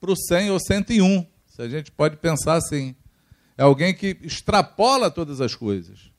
para 0.00 0.10
o 0.10 0.16
100 0.16 0.50
ou 0.50 0.58
101. 0.58 1.26
Se 1.46 1.62
a 1.62 1.68
gente 1.68 1.92
pode 1.92 2.16
pensar 2.16 2.54
assim. 2.54 2.96
É 3.56 3.62
alguém 3.62 3.94
que 3.94 4.18
extrapola 4.22 5.10
todas 5.10 5.40
as 5.40 5.54
coisas. 5.54 6.10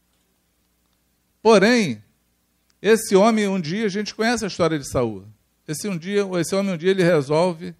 Porém, 1.47 2.03
esse 2.81 3.15
homem 3.15 3.47
um 3.47 3.57
dia, 3.57 3.85
a 3.85 3.89
gente 3.89 4.13
conhece 4.13 4.43
a 4.43 4.49
história 4.49 4.77
de 4.77 4.85
Saul. 4.85 5.25
Esse, 5.65 5.87
um 5.87 5.97
dia, 5.97 6.23
esse 6.41 6.53
homem 6.53 6.73
um 6.73 6.77
dia 6.77 6.91
ele 6.91 7.01
resolve 7.01 7.73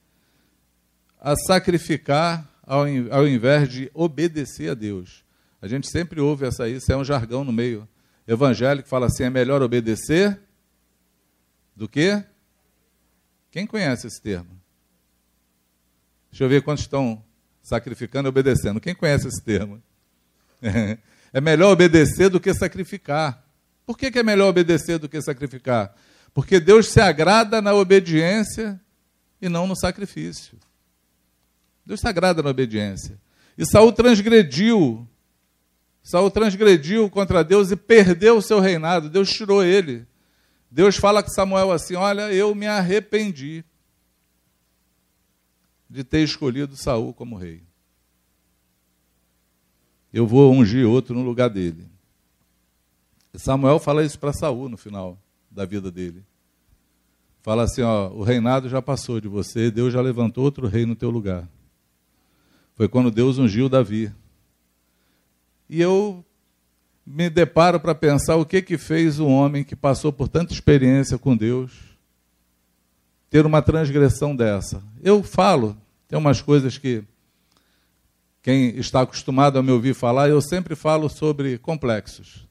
a 1.20 1.36
sacrificar 1.36 2.50
ao, 2.64 2.86
ao 3.12 3.28
invés 3.28 3.68
de 3.68 3.92
obedecer 3.94 4.72
a 4.72 4.74
Deus. 4.74 5.22
A 5.62 5.68
gente 5.68 5.92
sempre 5.92 6.22
ouve 6.22 6.46
essa 6.46 6.70
isso, 6.70 6.90
é 6.90 6.96
um 6.96 7.04
jargão 7.04 7.44
no 7.44 7.52
meio 7.52 7.86
evangélico 8.26 8.88
fala 8.88 9.08
assim: 9.08 9.24
é 9.24 9.30
melhor 9.30 9.62
obedecer 9.62 10.40
do 11.76 11.90
que? 11.90 12.24
Quem 13.52 13.68
conhece 13.68 14.08
esse 14.08 14.22
termo? 14.22 14.58
Deixa 16.32 16.46
eu 16.46 16.48
ver 16.48 16.62
quantos 16.62 16.86
estão 16.86 17.22
sacrificando 17.62 18.30
e 18.30 18.30
obedecendo. 18.30 18.80
Quem 18.80 18.96
conhece 18.96 19.28
esse 19.28 19.44
termo? 19.44 19.84
É 21.34 21.42
melhor 21.42 21.74
obedecer 21.74 22.30
do 22.30 22.40
que 22.40 22.54
sacrificar. 22.54 23.47
Por 23.88 23.98
que, 23.98 24.12
que 24.12 24.20
é 24.20 24.24
melhor 24.24 24.50
obedecer 24.50 25.00
do 25.00 25.08
que 25.08 25.22
sacrificar? 25.22 25.96
Porque 26.34 26.60
Deus 26.60 26.90
se 26.90 27.00
agrada 27.00 27.62
na 27.62 27.74
obediência 27.74 28.78
e 29.42 29.48
não 29.48 29.66
no 29.66 29.78
sacrifício. 29.78 30.60
Deus 31.86 32.02
se 32.02 32.08
agrada 32.08 32.44
na 32.44 32.50
obediência. 32.50 33.18
E 33.58 33.66
Saul 33.66 33.94
transgrediu. 33.94 35.08
Saul 36.04 36.30
transgrediu 36.30 37.10
contra 37.10 37.46
Deus 37.46 37.72
e 37.72 37.78
perdeu 37.78 38.38
o 38.38 38.42
seu 38.42 38.60
reinado. 38.60 39.10
Deus 39.10 39.30
tirou 39.30 39.64
ele. 39.64 40.06
Deus 40.70 40.98
fala 40.98 41.24
com 41.24 41.30
Samuel 41.30 41.72
assim: 41.72 41.96
Olha, 41.96 42.34
eu 42.34 42.54
me 42.54 42.68
arrependi 42.68 43.64
de 45.90 46.04
ter 46.04 46.20
escolhido 46.20 46.76
Saul 46.76 47.14
como 47.14 47.38
rei. 47.38 47.64
Eu 50.12 50.28
vou 50.28 50.52
ungir 50.52 50.86
outro 50.86 51.16
no 51.16 51.24
lugar 51.24 51.50
dele. 51.50 51.97
Samuel 53.38 53.80
fala 53.80 54.04
isso 54.04 54.18
para 54.20 54.34
Saul 54.34 54.68
no 54.68 54.78
final 54.78 55.18
da 55.50 55.64
vida 55.64 55.92
dele. 55.92 56.24
Fala 57.44 57.64
assim, 57.64 57.82
ó, 57.82 58.10
o 58.10 58.24
reinado 58.24 58.68
já 58.68 58.82
passou 58.82 59.22
de 59.22 59.28
você, 59.28 59.72
Deus 59.72 59.94
já 59.94 60.02
levantou 60.02 60.44
outro 60.44 60.68
rei 60.68 60.86
no 60.86 60.96
teu 60.96 61.10
lugar. 61.10 61.48
Foi 62.76 62.88
quando 62.90 63.10
Deus 63.10 63.38
ungiu 63.38 63.70
Davi. 63.70 64.12
E 65.70 65.80
eu 65.80 66.26
me 67.06 67.30
deparo 67.30 67.80
para 67.80 67.96
pensar 67.96 68.36
o 68.36 68.46
que 68.46 68.62
que 68.62 68.78
fez 68.78 69.20
um 69.20 69.30
homem 69.30 69.64
que 69.64 69.76
passou 69.76 70.12
por 70.12 70.28
tanta 70.28 70.52
experiência 70.52 71.18
com 71.18 71.38
Deus 71.38 71.72
ter 73.30 73.46
uma 73.46 73.62
transgressão 73.62 74.36
dessa. 74.36 74.84
Eu 75.02 75.22
falo, 75.22 75.78
tem 76.08 76.18
umas 76.18 76.42
coisas 76.42 76.78
que 76.78 77.04
quem 78.42 78.78
está 78.78 79.02
acostumado 79.02 79.60
a 79.60 79.64
me 79.64 79.72
ouvir 79.72 79.94
falar, 79.94 80.30
eu 80.30 80.42
sempre 80.42 80.76
falo 80.76 81.10
sobre 81.10 81.58
complexos. 81.58 82.47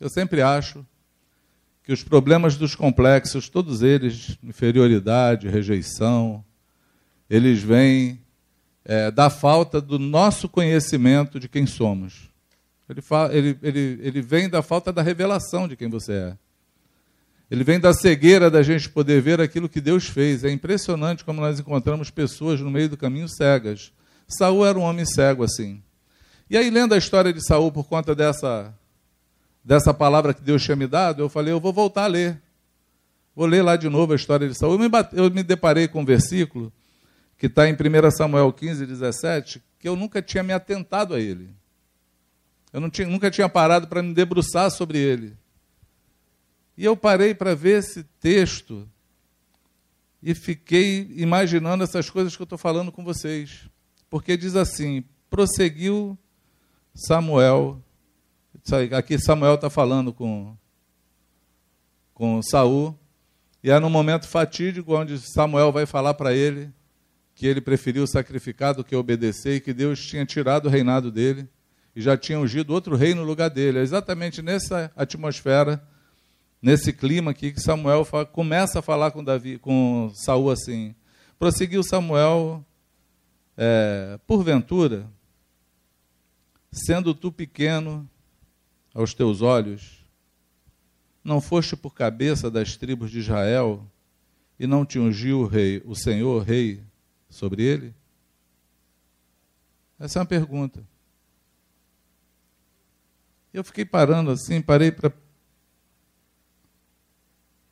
Eu 0.00 0.08
sempre 0.08 0.42
acho 0.42 0.84
que 1.82 1.92
os 1.92 2.02
problemas 2.02 2.56
dos 2.56 2.74
complexos, 2.74 3.48
todos 3.48 3.82
eles, 3.82 4.38
inferioridade, 4.42 5.48
rejeição, 5.48 6.44
eles 7.28 7.62
vêm 7.62 8.20
é, 8.84 9.10
da 9.10 9.30
falta 9.30 9.80
do 9.80 9.98
nosso 9.98 10.48
conhecimento 10.48 11.38
de 11.38 11.48
quem 11.48 11.66
somos. 11.66 12.30
Ele, 12.88 13.02
ele, 13.30 13.58
ele, 13.62 13.98
ele 14.02 14.22
vem 14.22 14.48
da 14.48 14.62
falta 14.62 14.92
da 14.92 15.02
revelação 15.02 15.66
de 15.66 15.76
quem 15.76 15.88
você 15.88 16.12
é. 16.12 16.36
Ele 17.50 17.62
vem 17.62 17.78
da 17.78 17.92
cegueira 17.92 18.50
da 18.50 18.62
gente 18.62 18.88
poder 18.88 19.20
ver 19.20 19.40
aquilo 19.40 19.68
que 19.68 19.80
Deus 19.80 20.06
fez. 20.06 20.44
É 20.44 20.50
impressionante 20.50 21.24
como 21.24 21.40
nós 21.40 21.60
encontramos 21.60 22.10
pessoas 22.10 22.60
no 22.60 22.70
meio 22.70 22.88
do 22.88 22.96
caminho 22.96 23.28
cegas. 23.28 23.92
Saul 24.26 24.66
era 24.66 24.78
um 24.78 24.82
homem 24.82 25.04
cego 25.04 25.44
assim. 25.44 25.82
E 26.48 26.56
aí, 26.56 26.68
lendo 26.68 26.94
a 26.94 26.98
história 26.98 27.32
de 27.32 27.46
Saul 27.46 27.70
por 27.70 27.84
conta 27.84 28.14
dessa, 28.14 28.74
dessa 29.64 29.94
palavra 29.94 30.34
que 30.34 30.42
Deus 30.42 30.62
tinha 30.62 30.76
me 30.76 30.86
dado, 30.86 31.22
eu 31.22 31.28
falei, 31.28 31.52
eu 31.52 31.60
vou 31.60 31.72
voltar 31.72 32.04
a 32.04 32.08
ler. 32.08 32.40
Vou 33.34 33.46
ler 33.46 33.62
lá 33.62 33.76
de 33.76 33.88
novo 33.88 34.12
a 34.12 34.16
história 34.16 34.48
de 34.48 34.54
Saul. 34.54 34.74
Eu 34.74 34.78
me, 34.78 34.88
bate, 34.88 35.16
eu 35.16 35.30
me 35.30 35.42
deparei 35.42 35.88
com 35.88 36.02
um 36.02 36.04
versículo 36.04 36.72
que 37.36 37.46
está 37.46 37.68
em 37.68 37.72
1 37.72 38.10
Samuel 38.10 38.52
15, 38.52 38.86
17, 38.86 39.62
que 39.78 39.88
eu 39.88 39.96
nunca 39.96 40.22
tinha 40.22 40.42
me 40.42 40.52
atentado 40.52 41.14
a 41.14 41.20
ele. 41.20 41.50
Eu 42.72 42.90
tinha, 42.90 43.08
nunca 43.08 43.30
tinha 43.30 43.48
parado 43.48 43.88
para 43.88 44.02
me 44.02 44.12
debruçar 44.12 44.70
sobre 44.70 44.98
ele. 44.98 45.36
E 46.76 46.84
eu 46.84 46.96
parei 46.96 47.34
para 47.34 47.54
ver 47.54 47.78
esse 47.78 48.02
texto 48.20 48.88
e 50.22 50.34
fiquei 50.34 51.12
imaginando 51.16 51.84
essas 51.84 52.10
coisas 52.10 52.34
que 52.34 52.42
eu 52.42 52.44
estou 52.44 52.58
falando 52.58 52.90
com 52.90 53.04
vocês. 53.04 53.68
Porque 54.10 54.36
diz 54.36 54.56
assim: 54.56 55.04
prosseguiu 55.28 56.18
Samuel. 56.94 57.80
Aqui 58.96 59.18
Samuel 59.18 59.56
está 59.56 59.68
falando 59.68 60.12
com, 60.12 60.56
com 62.14 62.40
Saul. 62.42 62.98
E 63.62 63.70
é 63.70 63.78
no 63.78 63.90
momento 63.90 64.26
fatídico 64.26 64.96
onde 64.96 65.18
Samuel 65.18 65.70
vai 65.70 65.86
falar 65.86 66.14
para 66.14 66.32
ele 66.32 66.72
que 67.34 67.46
ele 67.46 67.60
preferiu 67.60 68.06
sacrificar 68.06 68.74
do 68.74 68.84
que 68.84 68.94
obedecer 68.94 69.56
e 69.56 69.60
que 69.60 69.72
Deus 69.72 70.00
tinha 70.00 70.24
tirado 70.24 70.66
o 70.66 70.70
reinado 70.70 71.10
dele 71.10 71.48
e 71.94 72.00
já 72.00 72.16
tinha 72.16 72.38
ungido 72.38 72.72
outro 72.72 72.96
rei 72.96 73.14
no 73.14 73.22
lugar 73.22 73.50
dele. 73.50 73.78
É 73.78 73.82
exatamente 73.82 74.40
nessa 74.40 74.90
atmosfera 74.96 75.82
nesse 76.64 76.94
clima 76.94 77.32
aqui 77.32 77.52
que 77.52 77.60
Samuel 77.60 78.06
fala, 78.06 78.24
começa 78.24 78.78
a 78.78 78.82
falar 78.82 79.10
com 79.10 79.22
Davi, 79.22 79.58
com 79.58 80.10
Saul 80.14 80.50
assim. 80.50 80.94
Prosseguiu 81.38 81.82
Samuel, 81.82 82.64
é, 83.54 84.18
porventura, 84.26 85.06
sendo 86.72 87.14
tu 87.14 87.30
pequeno, 87.30 88.08
aos 88.94 89.12
teus 89.12 89.42
olhos? 89.42 90.04
Não 91.24 91.40
foste 91.40 91.74
por 91.74 91.94
cabeça 91.94 92.50
das 92.50 92.76
tribos 92.76 93.10
de 93.10 93.18
Israel 93.18 93.84
e 94.58 94.66
não 94.66 94.86
te 94.86 94.98
ungiu 94.98 95.40
o 95.40 95.46
rei, 95.46 95.82
o 95.84 95.94
Senhor 95.96 96.42
rei 96.42 96.80
sobre 97.28 97.62
ele? 97.62 97.94
Essa 99.98 100.18
é 100.18 100.20
uma 100.20 100.26
pergunta. 100.26 100.84
Eu 103.52 103.64
fiquei 103.64 103.84
parando 103.84 104.30
assim, 104.30 104.60
parei 104.60 104.90
para. 104.90 105.12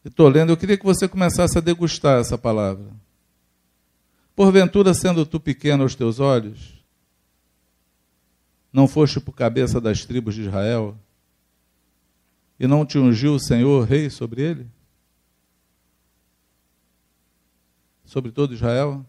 Estou 0.05 0.29
lendo, 0.29 0.50
eu 0.50 0.57
queria 0.57 0.79
que 0.79 0.85
você 0.85 1.09
começasse 1.09 1.57
a 1.59 1.61
degustar 1.61 2.21
essa 2.21 2.38
palavra. 2.38 2.91
Porventura, 4.35 4.95
sendo 4.95 5.26
tu 5.26 5.38
pequeno 5.38 5.83
aos 5.83 5.95
teus 5.95 6.19
olhos, 6.19 6.83
não 8.73 8.88
foste 8.88 9.21
por 9.21 9.33
cabeça 9.33 9.81
das 9.81 10.05
tribos 10.05 10.35
de 10.35 10.43
Israel, 10.43 10.97
e 12.62 12.66
não 12.69 12.87
te 12.87 12.97
ungiu 12.97 13.35
o 13.35 13.40
Senhor 13.40 13.85
rei 13.85 14.09
sobre 14.09 14.40
ele? 14.40 14.71
Sobre 18.04 18.31
todo 18.31 18.54
Israel? 18.54 19.04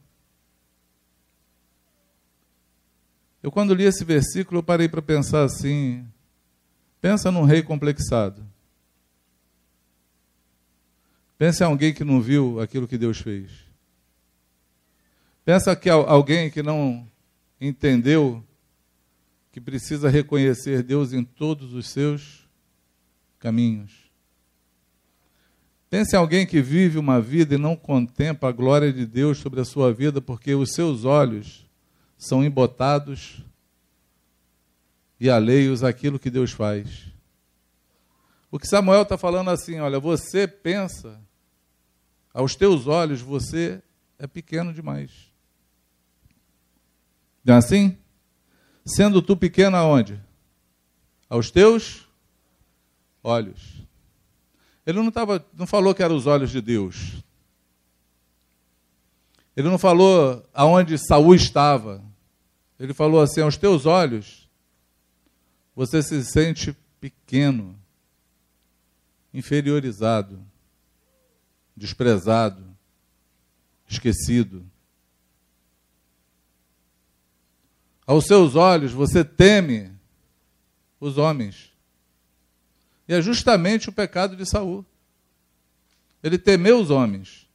Eu, 3.44 3.52
quando 3.52 3.76
li 3.76 3.84
esse 3.84 4.04
versículo, 4.04 4.58
eu 4.58 4.64
parei 4.64 4.90
para 4.90 5.04
pensar 5.04 5.44
assim: 5.44 6.04
pensa 7.00 7.30
num 7.30 7.44
rei 7.44 7.62
complexado. 7.62 8.44
Pensa 11.38 11.64
em 11.64 11.68
alguém 11.68 11.94
que 11.94 12.04
não 12.04 12.20
viu 12.20 12.60
aquilo 12.60 12.88
que 12.88 12.98
Deus 12.98 13.20
fez. 13.20 13.52
Pensa 15.46 15.76
que 15.76 15.92
alguém 15.92 16.50
que 16.50 16.64
não 16.64 17.08
entendeu 17.62 18.44
que 19.52 19.62
precisa 19.62 20.10
reconhecer 20.10 20.82
Deus 20.82 21.14
em 21.14 21.24
todos 21.24 21.76
os 21.76 21.88
seus 21.88 22.43
caminhos. 23.44 24.10
Pense 25.90 26.16
em 26.16 26.18
alguém 26.18 26.48
que 26.48 26.62
vive 26.62 26.98
uma 26.98 27.20
vida 27.20 27.56
e 27.56 27.58
não 27.58 27.76
contempla 27.76 28.48
a 28.48 28.54
glória 28.54 28.94
de 28.94 29.06
Deus 29.06 29.38
sobre 29.38 29.60
a 29.60 29.66
sua 29.66 29.94
vida, 29.94 30.22
porque 30.22 30.56
os 30.56 30.72
seus 30.72 31.04
olhos 31.04 31.70
são 32.18 32.42
embotados 32.42 33.44
e 35.20 35.30
alheios 35.30 35.84
àquilo 35.84 36.18
que 36.18 36.30
Deus 36.30 36.52
faz. 36.52 37.12
O 38.50 38.58
que 38.58 38.66
Samuel 38.66 39.02
está 39.02 39.18
falando 39.18 39.50
assim, 39.50 39.82
olha, 39.82 40.00
você 40.00 40.48
pensa, 40.48 41.20
aos 42.34 42.56
teus 42.56 42.88
olhos 42.88 43.20
você 43.20 43.84
é 44.18 44.26
pequeno 44.26 44.74
demais. 44.74 45.12
Não 47.44 47.56
é 47.56 47.58
assim? 47.58 47.98
Sendo 48.86 49.22
tu 49.22 49.36
pequeno 49.36 49.76
aonde? 49.76 50.18
Aos 51.30 51.52
teus 51.52 52.03
olhos. 53.24 53.82
Ele 54.86 55.02
não, 55.02 55.10
tava, 55.10 55.44
não 55.54 55.66
falou 55.66 55.96
que 55.96 56.04
eram 56.04 56.16
os 56.16 56.28
olhos 56.28 56.52
de 56.52 56.62
Deus. 56.62 57.24
Ele 59.56 59.70
não 59.70 59.78
falou 59.78 60.48
aonde 60.54 60.98
Saul 60.98 61.34
estava. 61.34 62.04
Ele 62.78 62.94
falou 62.94 63.22
assim: 63.22 63.42
aos 63.42 63.56
teus 63.56 63.86
olhos, 63.86 64.50
você 65.76 66.04
se 66.04 66.24
sente 66.26 66.76
pequeno, 67.00 67.80
inferiorizado, 69.34 70.44
desprezado, 71.76 72.64
esquecido. 73.88 74.66
Aos 78.06 78.26
seus 78.26 78.56
olhos, 78.56 78.92
você 78.92 79.24
teme 79.24 79.92
os 81.00 81.18
homens. 81.18 81.73
E 83.08 83.14
é 83.14 83.22
justamente 83.22 83.90
o 83.90 83.94
pecado 83.94 84.36
de 84.36 84.46
Saul. 84.46 84.86
Ele 86.22 86.38
temeu 86.38 86.80
os 86.80 86.90
homens. 86.90 87.48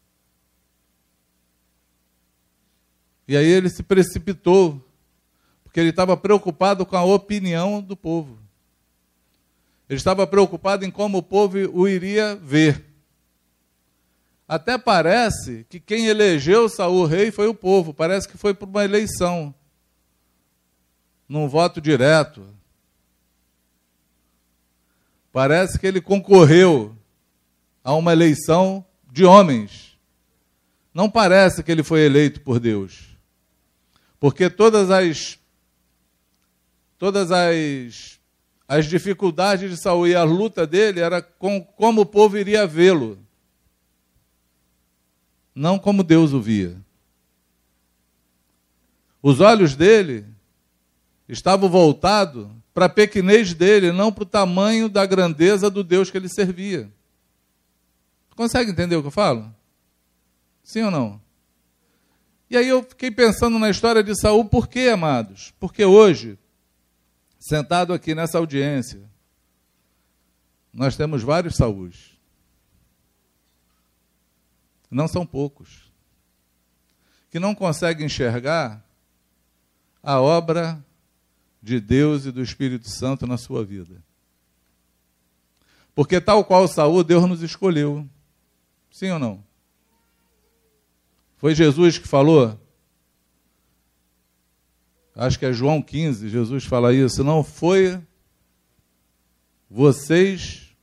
E 3.26 3.36
aí 3.36 3.46
ele 3.46 3.68
se 3.68 3.82
precipitou 3.82 4.84
porque 5.64 5.80
ele 5.80 5.90
estava 5.90 6.16
preocupado 6.16 6.86
com 6.86 6.96
a 6.96 7.04
opinião 7.04 7.82
do 7.82 7.94
povo. 7.94 8.38
Ele 9.88 9.98
estava 9.98 10.26
preocupado 10.26 10.84
em 10.84 10.90
como 10.90 11.18
o 11.18 11.22
povo 11.22 11.58
o 11.72 11.86
iria 11.86 12.36
ver. 12.36 12.84
Até 14.46 14.78
parece 14.78 15.66
que 15.68 15.78
quem 15.78 16.06
elegeu 16.06 16.68
Saul 16.70 17.04
rei 17.04 17.30
foi 17.30 17.48
o 17.48 17.54
povo, 17.54 17.92
parece 17.92 18.26
que 18.26 18.38
foi 18.38 18.54
por 18.54 18.66
uma 18.66 18.82
eleição, 18.82 19.54
num 21.28 21.46
voto 21.46 21.82
direto. 21.82 22.46
Parece 25.38 25.78
que 25.78 25.86
ele 25.86 26.00
concorreu 26.00 26.96
a 27.84 27.94
uma 27.94 28.10
eleição 28.10 28.84
de 29.12 29.24
homens. 29.24 29.96
Não 30.92 31.08
parece 31.08 31.62
que 31.62 31.70
ele 31.70 31.84
foi 31.84 32.00
eleito 32.00 32.40
por 32.40 32.58
Deus. 32.58 33.16
Porque 34.18 34.50
todas 34.50 34.90
as 34.90 35.38
todas 36.98 37.30
as, 37.30 38.18
as 38.66 38.86
dificuldades 38.86 39.70
de 39.70 39.76
Saul 39.76 40.08
e 40.08 40.14
a 40.16 40.24
luta 40.24 40.66
dele 40.66 40.98
era 40.98 41.22
com 41.22 41.64
como 41.64 42.00
o 42.00 42.06
povo 42.06 42.36
iria 42.36 42.66
vê-lo, 42.66 43.16
não 45.54 45.78
como 45.78 46.02
Deus 46.02 46.32
o 46.32 46.40
via. 46.40 46.76
Os 49.22 49.38
olhos 49.38 49.76
dele 49.76 50.26
estavam 51.28 51.68
voltados 51.68 52.57
para 52.78 52.86
a 52.86 52.88
pequenez 52.88 53.54
dele, 53.54 53.90
não 53.90 54.12
para 54.12 54.22
o 54.22 54.24
tamanho 54.24 54.88
da 54.88 55.04
grandeza 55.04 55.68
do 55.68 55.82
Deus 55.82 56.12
que 56.12 56.16
ele 56.16 56.28
servia. 56.28 56.88
Consegue 58.36 58.70
entender 58.70 58.94
o 58.94 59.00
que 59.00 59.08
eu 59.08 59.10
falo? 59.10 59.52
Sim 60.62 60.82
ou 60.82 60.90
não? 60.92 61.20
E 62.48 62.56
aí 62.56 62.68
eu 62.68 62.84
fiquei 62.84 63.10
pensando 63.10 63.58
na 63.58 63.68
história 63.68 64.00
de 64.00 64.14
Saul, 64.14 64.44
por 64.44 64.68
quê, 64.68 64.90
amados? 64.92 65.52
Porque 65.58 65.84
hoje 65.84 66.38
sentado 67.40 67.92
aqui 67.92 68.14
nessa 68.14 68.38
audiência, 68.38 69.02
nós 70.72 70.96
temos 70.96 71.24
vários 71.24 71.56
Saús. 71.56 72.16
Não 74.88 75.08
são 75.08 75.26
poucos. 75.26 75.92
Que 77.28 77.40
não 77.40 77.56
conseguem 77.56 78.06
enxergar 78.06 78.86
a 80.00 80.20
obra 80.20 80.80
de 81.62 81.80
Deus 81.80 82.26
e 82.26 82.32
do 82.32 82.42
Espírito 82.42 82.88
Santo 82.88 83.26
na 83.26 83.36
sua 83.36 83.64
vida. 83.64 84.02
Porque 85.94 86.20
tal 86.20 86.44
qual 86.44 86.68
Saul, 86.68 87.02
Deus 87.02 87.28
nos 87.28 87.42
escolheu. 87.42 88.08
Sim 88.90 89.10
ou 89.10 89.18
não? 89.18 89.44
Foi 91.36 91.54
Jesus 91.54 91.98
que 91.98 92.06
falou: 92.06 92.60
acho 95.14 95.38
que 95.38 95.46
é 95.46 95.52
João 95.52 95.82
15, 95.82 96.28
Jesus 96.28 96.64
fala 96.64 96.94
isso, 96.94 97.24
não 97.24 97.42
foi 97.42 98.00
vocês 99.68 100.74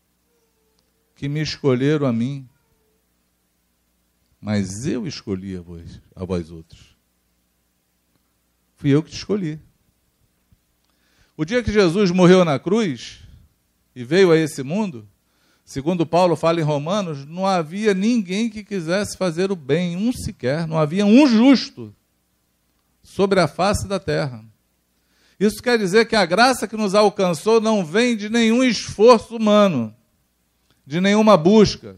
que 1.15 1.29
me 1.29 1.41
escolheram 1.41 2.05
a 2.05 2.13
mim, 2.13 2.47
mas 4.39 4.85
eu 4.85 5.07
escolhi 5.07 5.57
a 5.57 5.61
vós, 5.61 6.01
a 6.15 6.23
vós 6.25 6.51
outros. 6.51 6.95
Fui 8.75 8.89
eu 8.91 9.01
que 9.01 9.09
te 9.09 9.15
escolhi. 9.15 9.59
O 11.37 11.43
dia 11.43 11.61
que 11.61 11.71
Jesus 11.71 12.11
morreu 12.11 12.45
na 12.45 12.57
cruz 12.57 13.19
e 13.93 14.05
veio 14.05 14.31
a 14.31 14.37
esse 14.37 14.63
mundo, 14.63 15.05
segundo 15.65 16.05
Paulo 16.05 16.33
fala 16.37 16.61
em 16.61 16.63
Romanos, 16.63 17.25
não 17.25 17.45
havia 17.45 17.93
ninguém 17.93 18.49
que 18.49 18.63
quisesse 18.63 19.17
fazer 19.17 19.51
o 19.51 19.55
bem, 19.55 19.97
um 19.97 20.13
sequer, 20.13 20.65
não 20.65 20.77
havia 20.77 21.05
um 21.05 21.27
justo 21.27 21.93
sobre 23.03 23.41
a 23.41 23.49
face 23.49 23.85
da 23.85 23.99
terra. 23.99 24.45
Isso 25.37 25.61
quer 25.61 25.77
dizer 25.77 26.05
que 26.05 26.15
a 26.15 26.25
graça 26.25 26.69
que 26.69 26.77
nos 26.77 26.95
alcançou 26.95 27.59
não 27.59 27.83
vem 27.83 28.15
de 28.15 28.29
nenhum 28.29 28.63
esforço 28.63 29.35
humano, 29.35 29.93
de 30.87 31.01
nenhuma 31.01 31.35
busca, 31.35 31.97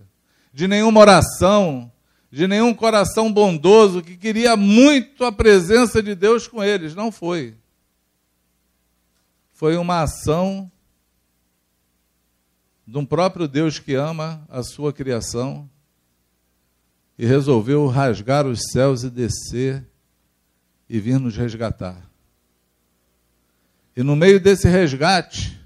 de 0.51 0.67
nenhuma 0.67 0.99
oração, 0.99 1.91
de 2.31 2.47
nenhum 2.47 2.73
coração 2.73 3.31
bondoso 3.31 4.01
que 4.01 4.17
queria 4.17 4.57
muito 4.57 5.23
a 5.23 5.31
presença 5.31 6.01
de 6.01 6.15
Deus 6.15 6.47
com 6.47 6.63
eles. 6.63 6.95
Não 6.95 7.11
foi. 7.11 7.53
Foi 9.57 9.75
uma 9.75 10.03
ação 10.03 10.71
de 12.85 12.95
um 12.95 13.03
próprio 13.03 13.47
Deus 13.47 13.79
que 13.79 13.95
ama 13.95 14.45
a 14.49 14.61
sua 14.61 14.93
criação 14.93 15.67
e 17.17 17.25
resolveu 17.25 17.87
rasgar 17.87 18.45
os 18.45 18.69
céus 18.71 19.01
e 19.01 19.09
descer 19.09 19.83
e 20.87 20.99
vir 20.99 21.19
nos 21.19 21.35
resgatar. 21.35 22.07
E 23.95 24.03
no 24.03 24.15
meio 24.15 24.39
desse 24.39 24.67
resgate, 24.69 25.59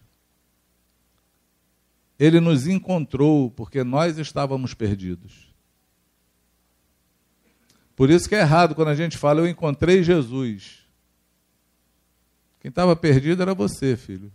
ele 2.17 2.39
nos 2.39 2.67
encontrou, 2.67 3.51
porque 3.51 3.83
nós 3.83 4.17
estávamos 4.17 4.73
perdidos. 4.73 5.53
Por 7.93 8.09
isso 8.09 8.29
que 8.29 8.35
é 8.35 8.39
errado 8.39 8.73
quando 8.73 8.87
a 8.87 8.95
gente 8.95 9.17
fala, 9.17 9.41
eu 9.41 9.47
encontrei 9.49 10.01
Jesus. 10.01 10.80
Quem 12.61 12.69
estava 12.69 12.95
perdido 12.95 13.41
era 13.41 13.55
você, 13.55 13.97
filho. 13.97 14.31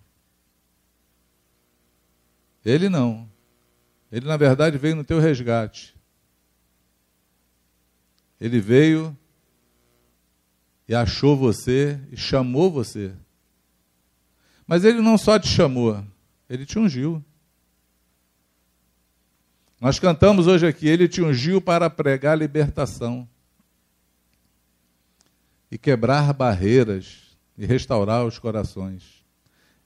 Ele 2.64 2.88
não. 2.88 3.30
Ele, 4.10 4.26
na 4.26 4.36
verdade, 4.36 4.76
veio 4.76 4.96
no 4.96 5.04
teu 5.04 5.20
resgate. 5.20 5.94
Ele 8.40 8.60
veio 8.60 9.16
e 10.88 10.94
achou 10.94 11.36
você 11.36 12.00
e 12.10 12.16
chamou 12.16 12.68
você. 12.68 13.14
Mas 14.66 14.84
ele 14.84 15.00
não 15.00 15.16
só 15.16 15.38
te 15.38 15.46
chamou, 15.46 16.04
ele 16.50 16.66
te 16.66 16.80
ungiu. 16.80 17.24
Nós 19.80 20.00
cantamos 20.00 20.48
hoje 20.48 20.66
aqui, 20.66 20.88
ele 20.88 21.06
te 21.06 21.22
ungiu 21.22 21.60
para 21.60 21.88
pregar 21.88 22.36
libertação 22.36 23.28
e 25.70 25.78
quebrar 25.78 26.32
barreiras 26.32 27.25
e 27.56 27.64
restaurar 27.66 28.24
os 28.24 28.38
corações 28.38 29.24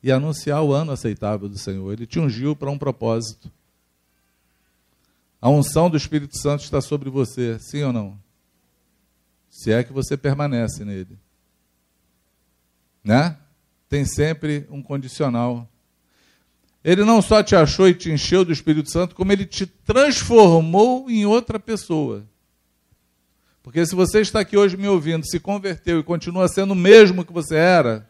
e 0.02 0.10
anunciar 0.10 0.62
o 0.62 0.72
ano 0.72 0.92
aceitável 0.92 1.48
do 1.48 1.58
Senhor. 1.58 1.92
Ele 1.92 2.06
te 2.06 2.18
ungiu 2.18 2.56
para 2.56 2.70
um 2.70 2.78
propósito. 2.78 3.50
A 5.40 5.48
unção 5.48 5.88
do 5.88 5.96
Espírito 5.96 6.38
Santo 6.38 6.64
está 6.64 6.80
sobre 6.80 7.08
você, 7.10 7.58
sim 7.58 7.82
ou 7.82 7.92
não? 7.92 8.18
Se 9.48 9.72
é 9.72 9.82
que 9.82 9.92
você 9.92 10.16
permanece 10.16 10.84
nele. 10.84 11.18
Né? 13.02 13.36
Tem 13.88 14.04
sempre 14.04 14.66
um 14.70 14.82
condicional. 14.82 15.68
Ele 16.82 17.04
não 17.04 17.20
só 17.20 17.42
te 17.42 17.54
achou 17.54 17.88
e 17.88 17.94
te 17.94 18.10
encheu 18.10 18.44
do 18.44 18.52
Espírito 18.52 18.90
Santo, 18.90 19.14
como 19.14 19.32
ele 19.32 19.44
te 19.44 19.66
transformou 19.66 21.10
em 21.10 21.26
outra 21.26 21.58
pessoa. 21.58 22.24
Porque 23.62 23.84
se 23.84 23.94
você 23.94 24.20
está 24.20 24.40
aqui 24.40 24.56
hoje 24.56 24.76
me 24.76 24.88
ouvindo, 24.88 25.26
se 25.26 25.38
converteu 25.38 26.00
e 26.00 26.04
continua 26.04 26.48
sendo 26.48 26.72
o 26.72 26.76
mesmo 26.76 27.24
que 27.24 27.32
você 27.32 27.56
era, 27.56 28.08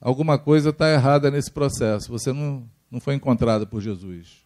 alguma 0.00 0.38
coisa 0.38 0.70
está 0.70 0.90
errada 0.90 1.30
nesse 1.30 1.50
processo. 1.50 2.10
Você 2.10 2.32
não, 2.32 2.68
não 2.90 3.00
foi 3.00 3.14
encontrado 3.14 3.66
por 3.66 3.80
Jesus. 3.80 4.44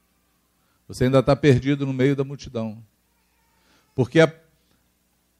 Você 0.86 1.04
ainda 1.04 1.18
está 1.18 1.34
perdido 1.34 1.84
no 1.84 1.92
meio 1.92 2.14
da 2.14 2.24
multidão. 2.24 2.82
Porque 3.94 4.20
a, 4.20 4.32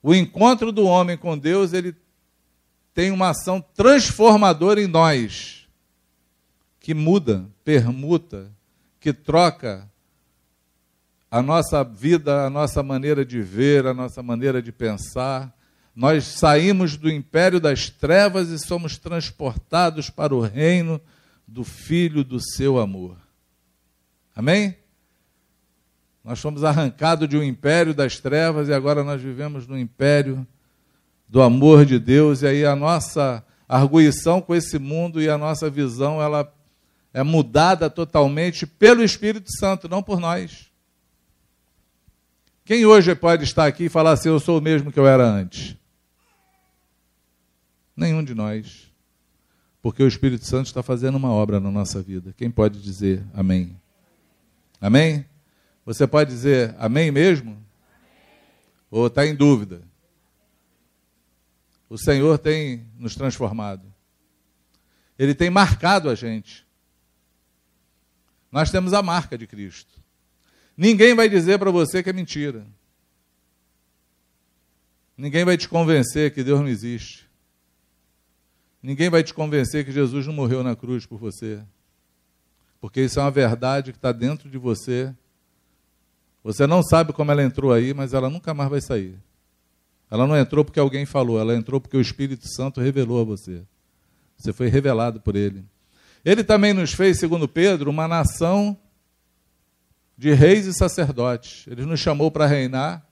o 0.02 0.14
encontro 0.14 0.72
do 0.72 0.84
homem 0.84 1.16
com 1.16 1.38
Deus, 1.38 1.72
ele 1.72 1.94
tem 2.92 3.10
uma 3.10 3.30
ação 3.30 3.60
transformadora 3.74 4.82
em 4.82 4.86
nós, 4.86 5.68
que 6.80 6.94
muda, 6.94 7.48
permuta, 7.64 8.50
que 8.98 9.12
troca 9.12 9.90
a 11.31 11.40
nossa 11.40 11.85
vida, 11.85 12.47
a 12.47 12.51
nossa 12.51 12.83
maneira 12.83 13.25
de 13.25 13.40
ver, 13.40 13.87
a 13.87 13.95
nossa 13.95 14.23
maneira 14.23 14.61
de 14.61 14.73
pensar. 14.73 15.55
Nós 15.95 16.25
saímos 16.25 16.97
do 16.97 17.11
império 17.11 17.61
das 17.61 17.88
trevas 17.88 18.49
e 18.49 18.59
somos 18.59 18.99
transportados 18.99 20.11
para 20.11 20.35
o 20.35 20.40
reino 20.40 21.01
do 21.47 21.62
Filho 21.62 22.25
do 22.25 22.40
seu 22.40 22.79
amor. 22.79 23.16
Amém? 24.35 24.77
Nós 26.25 26.40
fomos 26.40 26.64
arrancados 26.64 27.29
de 27.29 27.37
um 27.37 27.43
império 27.43 27.95
das 27.95 28.19
trevas 28.19 28.69
e 28.69 28.73
agora 28.73 29.05
nós 29.05 29.23
vivemos 29.23 29.66
no 29.66 29.79
império 29.79 30.47
do 31.29 31.40
amor 31.43 31.87
de 31.87 31.99
Deus, 31.99 32.43
e 32.43 32.47
aí 32.49 32.64
a 32.64 32.75
nossa 32.75 33.45
arguição 33.69 34.40
com 34.40 34.53
esse 34.53 34.81
mundo 34.81 35.23
e 35.23 35.29
a 35.29 35.38
nossa 35.38 35.71
visão, 35.71 36.21
ela 36.21 36.53
é 37.14 37.23
mudada 37.23 37.88
totalmente 37.88 38.66
pelo 38.66 39.03
Espírito 39.03 39.49
Santo, 39.59 39.88
não 39.88 40.03
por 40.03 40.19
nós. 40.19 40.69
Quem 42.70 42.87
hoje 42.87 43.16
pode 43.16 43.42
estar 43.42 43.66
aqui 43.66 43.87
e 43.87 43.88
falar 43.88 44.12
assim: 44.12 44.28
Eu 44.28 44.38
sou 44.38 44.59
o 44.59 44.62
mesmo 44.62 44.92
que 44.92 45.00
eu 45.00 45.04
era 45.04 45.24
antes? 45.24 45.76
Nenhum 47.96 48.22
de 48.22 48.33
nós. 48.33 48.92
Porque 49.83 50.00
o 50.04 50.06
Espírito 50.06 50.44
Santo 50.44 50.66
está 50.66 50.80
fazendo 50.80 51.16
uma 51.16 51.33
obra 51.33 51.59
na 51.59 51.68
nossa 51.68 52.00
vida. 52.00 52.33
Quem 52.37 52.48
pode 52.48 52.80
dizer 52.80 53.26
amém? 53.35 53.76
Amém? 54.80 55.26
Você 55.85 56.06
pode 56.06 56.30
dizer 56.30 56.72
amém 56.78 57.11
mesmo? 57.11 57.50
Amém. 57.50 57.66
Ou 58.88 59.09
está 59.09 59.26
em 59.26 59.35
dúvida? 59.35 59.83
O 61.88 61.98
Senhor 61.98 62.38
tem 62.38 62.87
nos 62.96 63.16
transformado. 63.16 63.92
Ele 65.18 65.35
tem 65.35 65.50
marcado 65.50 66.09
a 66.09 66.14
gente. 66.14 66.64
Nós 68.52 68.70
temos 68.70 68.92
a 68.92 69.02
marca 69.02 69.37
de 69.37 69.48
Cristo. 69.48 69.99
Ninguém 70.81 71.14
vai 71.14 71.29
dizer 71.29 71.59
para 71.59 71.71
você 71.71 72.03
que 72.03 72.09
é 72.09 72.12
mentira. 72.12 72.66
Ninguém 75.14 75.45
vai 75.45 75.59
te 75.59 75.69
convencer 75.69 76.33
que 76.33 76.43
Deus 76.43 76.59
não 76.59 76.69
existe. 76.69 77.29
Ninguém 78.83 79.11
vai 79.11 79.23
te 79.23 79.35
convencer 79.35 79.85
que 79.85 79.93
Jesus 79.93 80.27
não 80.27 80.33
morreu 80.33 80.64
na 80.64 80.75
cruz 80.75 81.05
por 81.05 81.19
você. 81.19 81.62
Porque 82.81 83.03
isso 83.03 83.21
é 83.21 83.23
uma 83.23 83.31
verdade 83.31 83.93
que 83.93 83.99
está 83.99 84.11
dentro 84.11 84.49
de 84.49 84.57
você. 84.57 85.14
Você 86.43 86.66
não 86.66 86.83
sabe 86.83 87.12
como 87.12 87.31
ela 87.31 87.43
entrou 87.43 87.75
aí, 87.75 87.93
mas 87.93 88.14
ela 88.14 88.31
nunca 88.31 88.55
mais 88.55 88.71
vai 88.71 88.81
sair. 88.81 89.19
Ela 90.11 90.27
não 90.27 90.35
entrou 90.35 90.64
porque 90.64 90.81
alguém 90.81 91.05
falou, 91.05 91.38
ela 91.38 91.55
entrou 91.55 91.79
porque 91.79 91.99
o 91.99 92.01
Espírito 92.01 92.49
Santo 92.49 92.81
revelou 92.81 93.21
a 93.21 93.25
você. 93.25 93.62
Você 94.35 94.51
foi 94.51 94.69
revelado 94.69 95.21
por 95.21 95.37
ele. 95.37 95.62
Ele 96.25 96.43
também 96.43 96.73
nos 96.73 96.95
fez, 96.95 97.19
segundo 97.19 97.47
Pedro, 97.47 97.90
uma 97.90 98.09
nação 98.09 98.79
de 100.20 100.35
reis 100.35 100.66
e 100.66 100.74
sacerdotes. 100.74 101.66
Ele 101.66 101.87
nos 101.87 101.98
chamou 101.98 102.30
para 102.30 102.46
reinar 102.46 103.02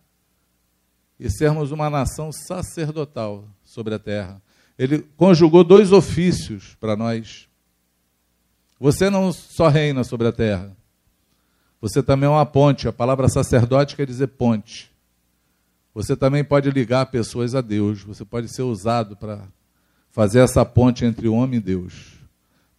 e 1.19 1.31
sermos 1.31 1.73
uma 1.73 1.89
nação 1.89 2.31
sacerdotal 2.31 3.49
sobre 3.65 3.95
a 3.95 3.99
terra. 3.99 4.43
Ele 4.79 4.99
conjugou 5.17 5.65
dois 5.65 5.91
ofícios 5.91 6.77
para 6.79 6.95
nós. 6.95 7.49
Você 8.79 9.09
não 9.09 9.33
só 9.33 9.69
reina 9.69 10.05
sobre 10.05 10.27
a 10.29 10.33
terra, 10.33 10.77
você 11.81 12.03
também 12.03 12.27
é 12.27 12.31
uma 12.31 12.45
ponte. 12.45 12.87
A 12.87 12.93
palavra 12.93 13.27
sacerdote 13.27 13.97
quer 13.97 14.07
dizer 14.07 14.27
ponte. 14.27 14.93
Você 15.95 16.15
também 16.15 16.45
pode 16.45 16.71
ligar 16.71 17.07
pessoas 17.07 17.55
a 17.55 17.63
Deus. 17.63 18.03
Você 18.03 18.23
pode 18.23 18.49
ser 18.49 18.63
usado 18.63 19.17
para 19.17 19.49
fazer 20.11 20.41
essa 20.41 20.63
ponte 20.63 21.07
entre 21.07 21.27
o 21.27 21.33
homem 21.33 21.57
e 21.57 21.63
Deus 21.63 22.18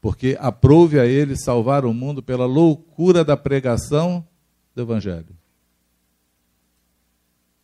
porque 0.01 0.37
aprove 0.39 0.99
a 0.99 1.05
ele 1.05 1.35
salvar 1.35 1.85
o 1.85 1.93
mundo 1.93 2.23
pela 2.23 2.45
loucura 2.45 3.23
da 3.23 3.35
pregação 3.35 4.25
do 4.73 4.81
Evangelho. 4.81 5.35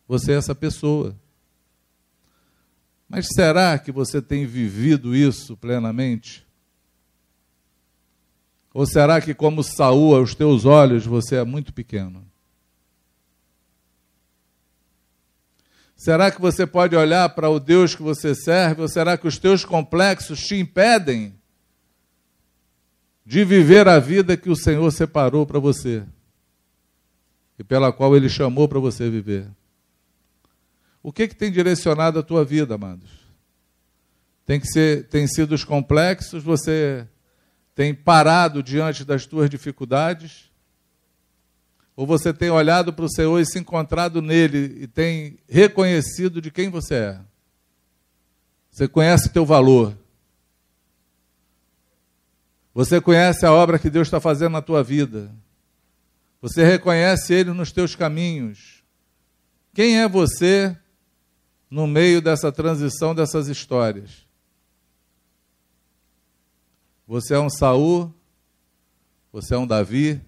Você 0.06 0.32
é 0.32 0.36
essa 0.36 0.54
pessoa. 0.54 1.16
Mas 3.08 3.28
será 3.34 3.78
que 3.78 3.90
você 3.90 4.20
tem 4.20 4.44
vivido 4.44 5.14
isso 5.14 5.56
plenamente? 5.56 6.46
Ou 8.74 8.84
será 8.84 9.20
que, 9.20 9.32
como 9.32 9.62
Saul, 9.62 10.14
aos 10.14 10.34
teus 10.34 10.64
olhos 10.64 11.06
você 11.06 11.36
é 11.36 11.44
muito 11.44 11.72
pequeno? 11.72 12.26
Será 15.96 16.30
que 16.30 16.40
você 16.40 16.66
pode 16.66 16.94
olhar 16.94 17.30
para 17.30 17.48
o 17.48 17.58
Deus 17.58 17.94
que 17.94 18.02
você 18.02 18.34
serve? 18.34 18.82
Ou 18.82 18.88
será 18.88 19.16
que 19.16 19.26
os 19.26 19.38
teus 19.38 19.64
complexos 19.64 20.40
te 20.40 20.56
impedem 20.56 21.34
de 23.26 23.44
viver 23.44 23.88
a 23.88 23.98
vida 23.98 24.36
que 24.36 24.48
o 24.48 24.54
Senhor 24.54 24.88
separou 24.92 25.44
para 25.44 25.58
você 25.58 26.04
e 27.58 27.64
pela 27.64 27.92
qual 27.92 28.16
Ele 28.16 28.28
chamou 28.28 28.68
para 28.68 28.78
você 28.78 29.10
viver. 29.10 29.48
O 31.02 31.12
que, 31.12 31.26
que 31.26 31.34
tem 31.34 31.50
direcionado 31.50 32.20
a 32.20 32.22
tua 32.22 32.44
vida, 32.44 32.76
amados? 32.76 33.10
Tem, 34.44 34.60
que 34.60 34.68
ser, 34.68 35.08
tem 35.08 35.26
sido 35.26 35.56
os 35.56 35.64
complexos, 35.64 36.44
você 36.44 37.04
tem 37.74 37.92
parado 37.92 38.62
diante 38.62 39.04
das 39.04 39.26
tuas 39.26 39.50
dificuldades? 39.50 40.48
Ou 41.96 42.06
você 42.06 42.32
tem 42.32 42.50
olhado 42.50 42.92
para 42.92 43.06
o 43.06 43.12
Senhor 43.12 43.40
e 43.40 43.46
se 43.46 43.58
encontrado 43.58 44.22
nele 44.22 44.82
e 44.82 44.86
tem 44.86 45.38
reconhecido 45.48 46.40
de 46.40 46.52
quem 46.52 46.68
você 46.68 46.94
é? 46.94 47.20
Você 48.70 48.86
conhece 48.86 49.28
o 49.28 49.32
teu 49.32 49.44
valor. 49.44 49.96
Você 52.76 53.00
conhece 53.00 53.46
a 53.46 53.52
obra 53.54 53.78
que 53.78 53.88
Deus 53.88 54.06
está 54.06 54.20
fazendo 54.20 54.52
na 54.52 54.60
tua 54.60 54.84
vida. 54.84 55.34
Você 56.42 56.62
reconhece 56.62 57.32
Ele 57.32 57.50
nos 57.52 57.72
teus 57.72 57.96
caminhos. 57.96 58.84
Quem 59.72 59.98
é 59.98 60.06
você 60.06 60.76
no 61.70 61.86
meio 61.86 62.20
dessa 62.20 62.52
transição 62.52 63.14
dessas 63.14 63.48
histórias? 63.48 64.26
Você 67.08 67.32
é 67.32 67.38
um 67.38 67.48
Saul? 67.48 68.12
Você 69.32 69.54
é 69.54 69.58
um 69.58 69.66
Davi? 69.66 70.20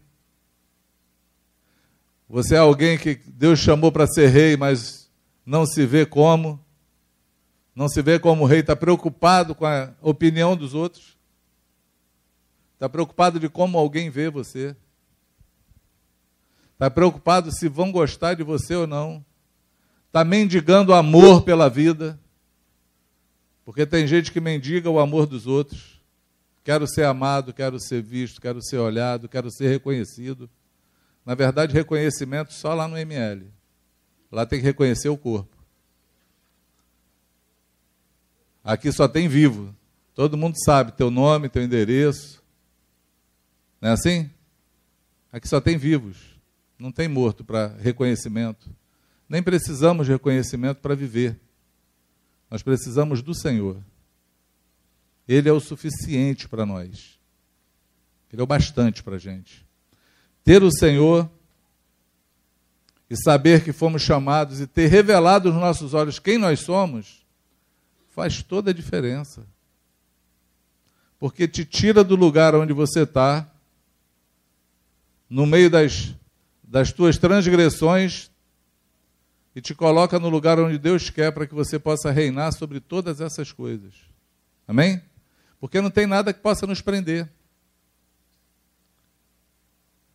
Você 2.31 2.55
é 2.55 2.59
alguém 2.59 2.97
que 2.97 3.17
Deus 3.27 3.59
chamou 3.59 3.93
para 3.93 4.07
ser 4.07 4.29
rei, 4.29 4.57
mas 4.57 5.11
não 5.45 5.67
se 5.67 5.85
vê 5.85 6.07
como? 6.07 6.59
Não 7.75 7.91
se 7.91 8.01
vê 8.01 8.19
como 8.19 8.47
rei, 8.47 8.61
está 8.61 8.75
preocupado 8.75 9.55
com 9.55 9.67
a 9.67 9.93
opinião 10.01 10.57
dos 10.57 10.73
outros? 10.73 11.17
Está 12.79 12.88
preocupado 12.88 13.41
de 13.41 13.49
como 13.49 13.77
alguém 13.77 14.09
vê 14.09 14.31
você. 14.31 14.77
Está 16.75 16.88
preocupado 16.88 17.51
se 17.51 17.69
vão 17.69 17.91
gostar 17.91 18.35
de 18.35 18.45
você 18.45 18.77
ou 18.77 18.87
não. 18.87 19.25
Está 20.07 20.23
mendigando 20.23 20.95
amor 20.95 21.43
pela 21.43 21.69
vida. 21.69 22.21
Porque 23.64 23.85
tem 23.85 24.07
gente 24.07 24.31
que 24.31 24.41
mendiga 24.41 24.88
o 24.88 25.01
amor 25.01 25.27
dos 25.27 25.45
outros. 25.49 26.01
Quero 26.62 26.87
ser 26.87 27.05
amado, 27.05 27.53
quero 27.53 27.81
ser 27.81 28.01
visto, 28.01 28.41
quero 28.41 28.62
ser 28.62 28.79
olhado, 28.79 29.29
quero 29.29 29.51
ser 29.51 29.69
reconhecido. 29.69 30.49
Na 31.27 31.35
verdade, 31.35 31.75
reconhecimento 31.75 32.53
só 32.53 32.75
lá 32.75 32.87
no 32.87 32.97
ML. 32.97 33.53
Lá 34.31 34.47
tem 34.47 34.61
que 34.61 34.64
reconhecer 34.64 35.09
o 35.09 35.19
corpo. 35.19 35.57
Aqui 38.62 38.93
só 38.93 39.09
tem 39.09 39.27
vivo. 39.27 39.75
Todo 40.14 40.37
mundo 40.37 40.55
sabe 40.64 40.93
teu 40.93 41.11
nome, 41.11 41.49
teu 41.49 41.61
endereço. 41.61 42.38
Não 43.81 43.91
é 43.91 43.93
assim? 43.93 44.31
Aqui 45.33 45.49
só 45.49 45.61
tem 45.61 45.77
vivos. 45.77 46.17
Não 46.79 46.93
tem 46.93 47.09
morto 47.09 47.45
para 47.45 47.69
reconhecimento. 47.79 48.71
Nem 49.29 49.43
precisamos 49.43 50.07
de 50.07 50.12
reconhecimento 50.12 50.81
para 50.81 50.95
viver. 50.95 51.38
Nós 52.51 52.62
precisamos 52.62 53.21
do 53.23 53.35
Senhor. 53.35 53.83
Ele 55.27 55.49
é 55.49 55.53
o 55.53 55.61
suficiente 55.61 56.49
para 56.49 56.64
nós. 56.64 57.19
Ele 58.33 58.41
é 58.41 58.45
o 58.45 58.47
bastante 58.47 59.03
para 59.03 59.17
a 59.17 59.19
gente. 59.19 59.67
Ter 60.43 60.62
o 60.62 60.71
Senhor 60.71 61.31
e 63.11 63.17
saber 63.17 63.64
que 63.64 63.73
fomos 63.73 64.03
chamados 64.03 64.61
e 64.61 64.67
ter 64.67 64.87
revelado 64.87 65.51
nos 65.53 65.61
nossos 65.61 65.95
olhos 65.95 66.19
quem 66.19 66.38
nós 66.38 66.61
somos 66.61 67.27
faz 68.11 68.43
toda 68.43 68.71
a 68.71 68.75
diferença. 68.75 69.47
Porque 71.19 71.49
te 71.49 71.64
tira 71.64 72.05
do 72.05 72.17
lugar 72.17 72.55
onde 72.55 72.73
você 72.73 73.03
está, 73.03 73.51
no 75.29 75.47
meio 75.47 75.69
das, 75.71 76.14
das 76.62 76.93
tuas 76.93 77.19
transgressões, 77.19 78.31
e 79.59 79.61
te 79.61 79.75
coloca 79.75 80.21
no 80.21 80.29
lugar 80.29 80.61
onde 80.61 80.79
Deus 80.79 81.11
quer 81.11 81.33
para 81.33 81.45
que 81.45 81.53
você 81.53 81.81
possa 81.81 82.12
reinar 82.12 82.53
sobre 82.53 82.79
todas 82.79 83.21
essas 83.21 83.51
coisas. 83.51 83.93
Amém? 84.69 85.03
Porque 85.59 85.81
não 85.81 85.91
tem 85.91 86.07
nada 86.07 86.33
que 86.33 86.41
possa 86.41 86.64
nos 86.64 86.81
prender. 86.81 87.29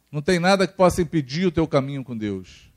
Não 0.09 0.21
tem 0.21 0.39
nada 0.39 0.65
que 0.65 0.75
possa 0.75 1.01
impedir 1.01 1.47
o 1.47 1.51
teu 1.51 1.67
caminho 1.67 2.03
com 2.03 2.15
Deus. 2.15 2.71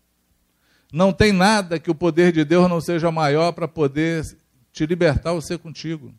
Não 0.93 1.13
tem 1.13 1.33
nada 1.33 1.79
que 1.79 1.91
o 1.91 1.95
poder 1.95 2.33
de 2.33 2.45
Deus 2.45 2.69
não 2.69 2.81
seja 2.81 3.13
maior 3.13 3.53
para 3.53 3.69
poder 3.69 4.25
te 4.73 4.87
libertar 4.87 5.33
ou 5.33 5.41
ser 5.41 5.59
contigo. 5.59 6.13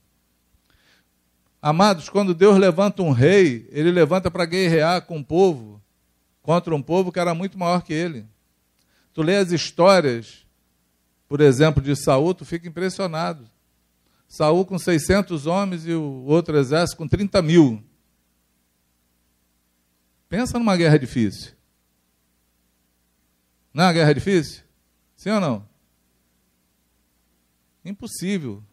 Amados, 1.62 2.08
quando 2.08 2.34
Deus 2.34 2.58
levanta 2.58 3.02
um 3.02 3.12
rei, 3.12 3.68
ele 3.72 3.92
levanta 3.92 4.32
para 4.32 4.46
guerrear 4.46 5.02
com 5.02 5.18
um 5.18 5.24
povo, 5.24 5.82
contra 6.48 6.74
um 6.74 6.82
povo 6.82 7.12
que 7.12 7.20
era 7.20 7.36
muito 7.36 7.60
maior 7.60 7.82
que 7.82 7.92
ele. 7.92 8.26
Tu 9.14 9.22
lê 9.22 9.36
as 9.36 9.52
histórias, 9.52 10.48
por 11.28 11.42
exemplo, 11.42 11.84
de 11.84 11.94
Saul, 11.94 12.34
tu 12.34 12.46
fica 12.46 12.66
impressionado. 12.70 13.50
Saul 14.30 14.66
com 14.66 14.80
600 14.80 15.46
homens 15.46 15.86
e 15.86 15.92
o 15.92 16.24
outro 16.24 16.58
exército 16.58 17.00
com 17.00 17.06
30 17.06 17.42
mil. 17.42 17.84
Pensa 20.30 20.58
numa 20.58 20.78
guerra 20.78 20.98
difícil. 20.98 21.52
Não 23.74 23.84
é 23.84 23.88
uma 23.88 23.94
guerra 23.94 24.14
difícil? 24.14 24.64
Sim 25.18 25.32
ou 25.32 25.42
não? 25.42 25.68
Impossível 27.84 28.64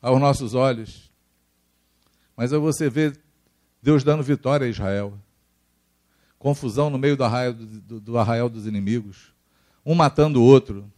aos 0.00 0.18
nossos 0.18 0.54
olhos. 0.54 1.12
Mas 2.34 2.50
aí 2.50 2.58
você 2.58 2.88
vê 2.88 3.12
Deus 3.82 4.02
dando 4.02 4.22
vitória 4.22 4.66
a 4.66 4.70
Israel. 4.70 5.20
Confusão 6.38 6.88
no 6.88 6.98
meio 6.98 7.16
do 7.16 7.24
arraial, 7.24 7.52
do, 7.52 8.00
do 8.00 8.18
arraial 8.18 8.48
dos 8.48 8.66
inimigos. 8.66 9.32
Um 9.84 9.94
matando 9.94 10.40
o 10.40 10.44
outro. 10.44 10.90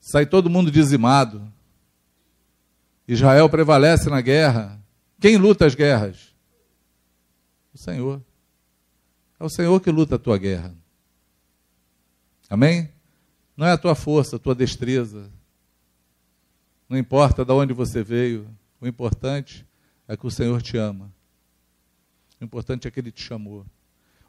Sai 0.00 0.26
todo 0.26 0.50
mundo 0.50 0.70
dizimado. 0.70 1.50
Israel 3.06 3.48
prevalece 3.48 4.10
na 4.10 4.20
guerra. 4.20 4.80
Quem 5.20 5.36
luta 5.36 5.66
as 5.66 5.74
guerras? 5.74 6.34
O 7.72 7.78
Senhor. 7.78 8.20
É 9.38 9.44
o 9.44 9.48
Senhor 9.48 9.80
que 9.80 9.90
luta 9.90 10.16
a 10.16 10.18
tua 10.18 10.38
guerra. 10.38 10.74
Amém? 12.50 12.90
Não 13.56 13.66
é 13.66 13.72
a 13.72 13.78
tua 13.78 13.94
força, 13.94 14.36
a 14.36 14.38
tua 14.38 14.54
destreza, 14.54 15.30
não 16.92 16.98
importa 16.98 17.42
de 17.42 17.50
onde 17.50 17.72
você 17.72 18.02
veio, 18.02 18.46
o 18.78 18.86
importante 18.86 19.66
é 20.06 20.14
que 20.14 20.26
o 20.26 20.30
Senhor 20.30 20.60
te 20.60 20.76
ama. 20.76 21.10
O 22.38 22.44
importante 22.44 22.86
é 22.86 22.90
que 22.90 23.00
Ele 23.00 23.10
te 23.10 23.22
chamou. 23.22 23.64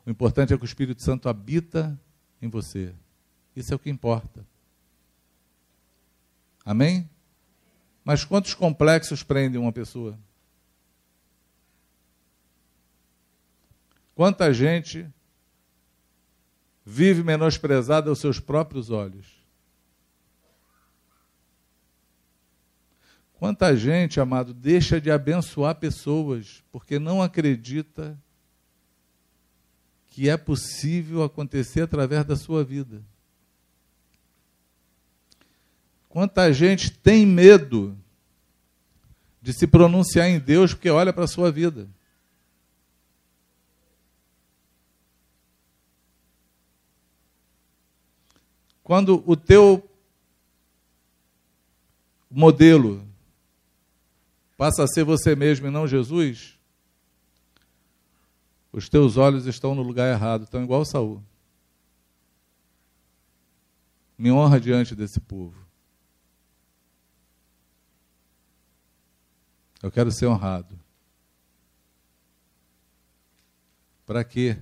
O 0.05 0.09
importante 0.09 0.53
é 0.53 0.57
que 0.57 0.63
o 0.63 0.65
Espírito 0.65 1.01
Santo 1.01 1.29
habita 1.29 1.99
em 2.41 2.49
você. 2.49 2.93
Isso 3.55 3.73
é 3.73 3.75
o 3.75 3.79
que 3.79 3.89
importa. 3.89 4.45
Amém? 6.65 7.09
Mas 8.03 8.25
quantos 8.25 8.53
complexos 8.53 9.23
prendem 9.23 9.59
uma 9.59 9.71
pessoa? 9.71 10.17
Quanta 14.15 14.53
gente 14.53 15.09
vive 16.85 17.23
menosprezada 17.23 18.09
aos 18.09 18.19
seus 18.19 18.39
próprios 18.39 18.89
olhos? 18.89 19.41
Quanta 23.33 23.75
gente, 23.75 24.19
amado, 24.19 24.53
deixa 24.53 25.01
de 25.01 25.11
abençoar 25.11 25.75
pessoas 25.75 26.63
porque 26.71 26.99
não 26.99 27.21
acredita 27.21 28.17
que 30.13 30.29
é 30.29 30.37
possível 30.37 31.23
acontecer 31.23 31.81
através 31.81 32.23
da 32.23 32.35
sua 32.35 32.63
vida. 32.63 33.01
Quanta 36.07 36.53
gente 36.53 36.91
tem 36.91 37.25
medo 37.25 37.97
de 39.41 39.51
se 39.53 39.65
pronunciar 39.65 40.29
em 40.29 40.39
Deus 40.39 40.71
porque 40.71 40.87
olha 40.87 41.11
para 41.11 41.23
a 41.23 41.27
sua 41.27 41.51
vida. 41.51 41.89
Quando 48.83 49.23
o 49.25 49.35
teu 49.35 49.89
modelo 52.29 53.03
passa 54.55 54.83
a 54.83 54.87
ser 54.87 55.03
você 55.03 55.35
mesmo 55.35 55.65
e 55.65 55.71
não 55.71 55.87
Jesus, 55.87 56.59
os 58.73 58.89
teus 58.89 59.17
olhos 59.17 59.45
estão 59.45 59.75
no 59.75 59.83
lugar 59.83 60.11
errado, 60.11 60.45
estão 60.45 60.63
igual 60.63 60.83
Saul. 60.83 61.23
Me 64.17 64.31
honra 64.31 64.59
diante 64.59 64.95
desse 64.95 65.19
povo. 65.19 65.55
Eu 69.81 69.91
quero 69.91 70.11
ser 70.11 70.25
honrado. 70.25 70.79
Para 74.07 74.23
quê? 74.23 74.57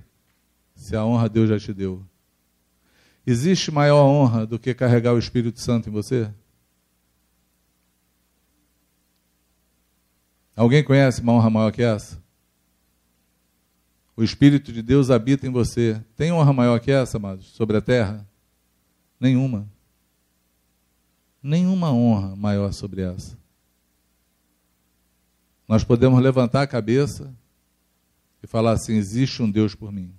Se 0.74 0.94
a 0.94 1.04
honra 1.04 1.28
Deus 1.28 1.48
já 1.48 1.58
te 1.58 1.72
deu. 1.72 2.04
Existe 3.26 3.70
maior 3.70 4.04
honra 4.04 4.46
do 4.46 4.58
que 4.58 4.74
carregar 4.74 5.14
o 5.14 5.18
Espírito 5.18 5.58
Santo 5.58 5.88
em 5.88 5.92
você? 5.92 6.30
Alguém 10.54 10.84
conhece 10.84 11.22
uma 11.22 11.32
honra 11.32 11.48
maior 11.48 11.72
que 11.72 11.82
essa? 11.82 12.22
O 14.22 14.24
Espírito 14.24 14.72
de 14.72 14.82
Deus 14.82 15.10
habita 15.10 15.48
em 15.48 15.50
você. 15.50 16.00
Tem 16.14 16.30
honra 16.30 16.52
maior 16.52 16.78
que 16.78 16.92
essa, 16.92 17.16
amados, 17.16 17.46
sobre 17.46 17.76
a 17.76 17.80
terra? 17.80 18.24
Nenhuma. 19.18 19.68
Nenhuma 21.42 21.92
honra 21.92 22.36
maior 22.36 22.72
sobre 22.72 23.02
essa. 23.02 23.36
Nós 25.66 25.82
podemos 25.82 26.22
levantar 26.22 26.62
a 26.62 26.68
cabeça 26.68 27.34
e 28.40 28.46
falar 28.46 28.70
assim: 28.70 28.94
existe 28.94 29.42
um 29.42 29.50
Deus 29.50 29.74
por 29.74 29.90
mim. 29.90 30.14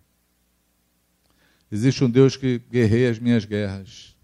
Existe 1.71 2.03
um 2.03 2.09
Deus 2.09 2.35
que 2.35 2.59
guerreia 2.69 3.09
as 3.09 3.19
minhas 3.19 3.45
guerras. 3.45 4.17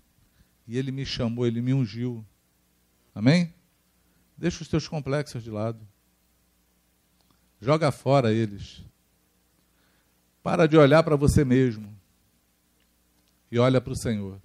E 0.68 0.78
Ele 0.78 0.92
me 0.92 1.06
chamou, 1.06 1.48
Ele 1.48 1.62
me 1.62 1.74
ungiu. 1.74 2.26
Amém? 3.16 3.54
Deixa 4.38 4.62
os 4.62 4.68
teus 4.68 4.90
complexos 4.90 5.42
de 5.42 5.50
lado. 5.50 5.80
Joga 7.62 7.94
fora 7.94 8.34
eles. 8.34 8.89
Para 10.42 10.68
de 10.68 10.78
olhar 10.78 11.04
para 11.04 11.16
você 11.16 11.44
mesmo. 11.44 11.96
E 13.52 13.58
olha 13.58 13.82
para 13.82 13.94
o 13.94 13.98
Senhor. 13.98 14.40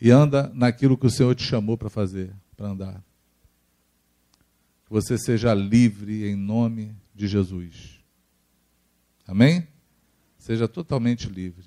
E 0.00 0.10
anda 0.10 0.50
naquilo 0.54 0.98
que 0.98 1.06
o 1.06 1.10
Senhor 1.10 1.34
te 1.34 1.42
chamou 1.42 1.78
para 1.78 1.88
fazer, 1.88 2.34
para 2.56 2.68
andar. 2.68 3.02
Que 4.84 4.90
você 4.90 5.16
seja 5.16 5.54
livre 5.54 6.28
em 6.28 6.36
nome 6.36 6.94
de 7.14 7.26
Jesus. 7.26 8.00
Amém? 9.26 9.66
Seja 10.38 10.68
totalmente 10.68 11.28
livre. 11.28 11.64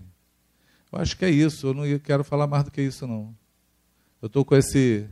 Eu 0.91 0.99
acho 0.99 1.17
que 1.17 1.25
é 1.25 1.29
isso. 1.29 1.67
Eu 1.67 1.73
não 1.73 1.99
quero 1.99 2.23
falar 2.23 2.47
mais 2.47 2.63
do 2.63 2.71
que 2.71 2.81
isso, 2.81 3.07
não. 3.07 3.35
Eu 4.21 4.27
estou 4.27 4.45
com 4.45 4.55
esse, 4.55 5.07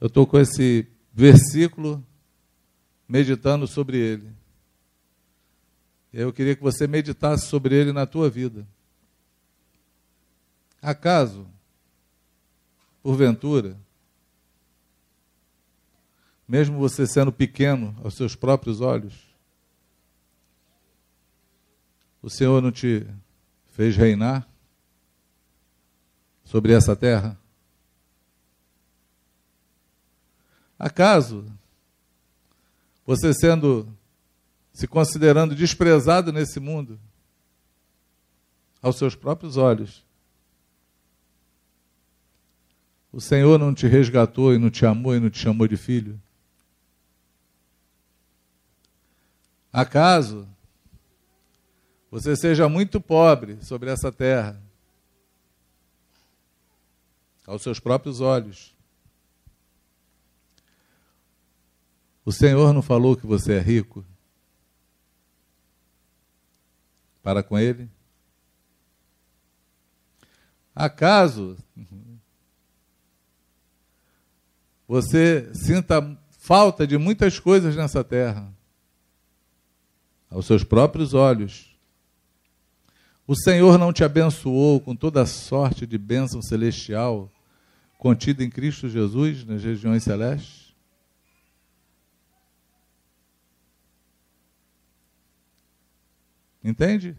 eu 0.00 0.06
estou 0.06 0.26
com 0.26 0.38
esse 0.38 0.86
versículo 1.12 2.04
meditando 3.06 3.66
sobre 3.66 3.98
ele. 3.98 4.41
Eu 6.12 6.32
queria 6.32 6.54
que 6.54 6.62
você 6.62 6.86
meditasse 6.86 7.46
sobre 7.46 7.74
ele 7.74 7.92
na 7.92 8.06
tua 8.06 8.28
vida. 8.28 8.66
Acaso, 10.80 11.46
porventura, 13.02 13.78
mesmo 16.46 16.78
você 16.78 17.06
sendo 17.06 17.32
pequeno 17.32 17.96
aos 18.04 18.14
seus 18.14 18.36
próprios 18.36 18.80
olhos, 18.80 19.14
o 22.20 22.28
Senhor 22.28 22.60
não 22.60 22.70
te 22.70 23.06
fez 23.68 23.96
reinar 23.96 24.46
sobre 26.44 26.74
essa 26.74 26.94
terra? 26.94 27.40
Acaso 30.78 31.46
você 33.06 33.32
sendo 33.32 33.88
se 34.72 34.88
considerando 34.88 35.54
desprezado 35.54 36.32
nesse 36.32 36.58
mundo 36.58 36.98
aos 38.80 38.96
seus 38.96 39.14
próprios 39.14 39.56
olhos, 39.56 40.04
o 43.12 43.20
Senhor 43.20 43.58
não 43.58 43.74
te 43.74 43.86
resgatou 43.86 44.54
e 44.54 44.58
não 44.58 44.70
te 44.70 44.86
amou 44.86 45.14
e 45.14 45.20
não 45.20 45.28
te 45.28 45.38
chamou 45.38 45.68
de 45.68 45.76
filho? 45.76 46.20
Acaso 49.70 50.48
você 52.10 52.36
seja 52.36 52.68
muito 52.68 53.00
pobre 53.00 53.62
sobre 53.64 53.90
essa 53.90 54.12
terra, 54.12 54.62
aos 57.46 57.62
seus 57.62 57.80
próprios 57.80 58.20
olhos? 58.20 58.74
O 62.24 62.30
Senhor 62.30 62.72
não 62.72 62.82
falou 62.82 63.16
que 63.16 63.26
você 63.26 63.54
é 63.54 63.60
rico? 63.60 64.04
Para 67.22 67.42
com 67.42 67.58
Ele? 67.58 67.88
Acaso 70.74 71.56
você 74.88 75.50
sinta 75.54 76.18
falta 76.38 76.86
de 76.86 76.98
muitas 76.98 77.38
coisas 77.38 77.74
nessa 77.76 78.02
terra, 78.02 78.52
aos 80.28 80.44
seus 80.44 80.64
próprios 80.64 81.14
olhos. 81.14 81.74
O 83.26 83.34
Senhor 83.34 83.78
não 83.78 83.92
te 83.92 84.02
abençoou 84.02 84.80
com 84.80 84.96
toda 84.96 85.22
a 85.22 85.26
sorte 85.26 85.86
de 85.86 85.96
bênção 85.96 86.42
celestial 86.42 87.30
contida 87.96 88.42
em 88.42 88.50
Cristo 88.50 88.88
Jesus 88.88 89.44
nas 89.44 89.62
regiões 89.62 90.02
celestes? 90.02 90.61
Entende? 96.62 97.16